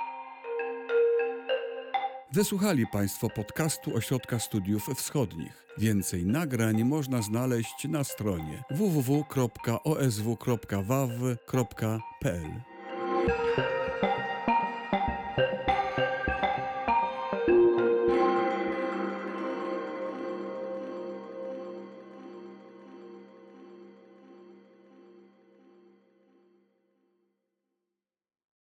Wysłuchali 2.32 2.86
Państwo 2.86 3.30
podcastu 3.30 3.96
Ośrodka 3.96 4.38
Studiów 4.38 4.86
Wschodnich. 4.96 5.66
Więcej 5.78 6.26
nagrań 6.26 6.84
można 6.84 7.22
znaleźć 7.22 7.88
na 7.88 8.04
stronie 8.04 8.62
www.osw.waw.pl. 8.70 9.30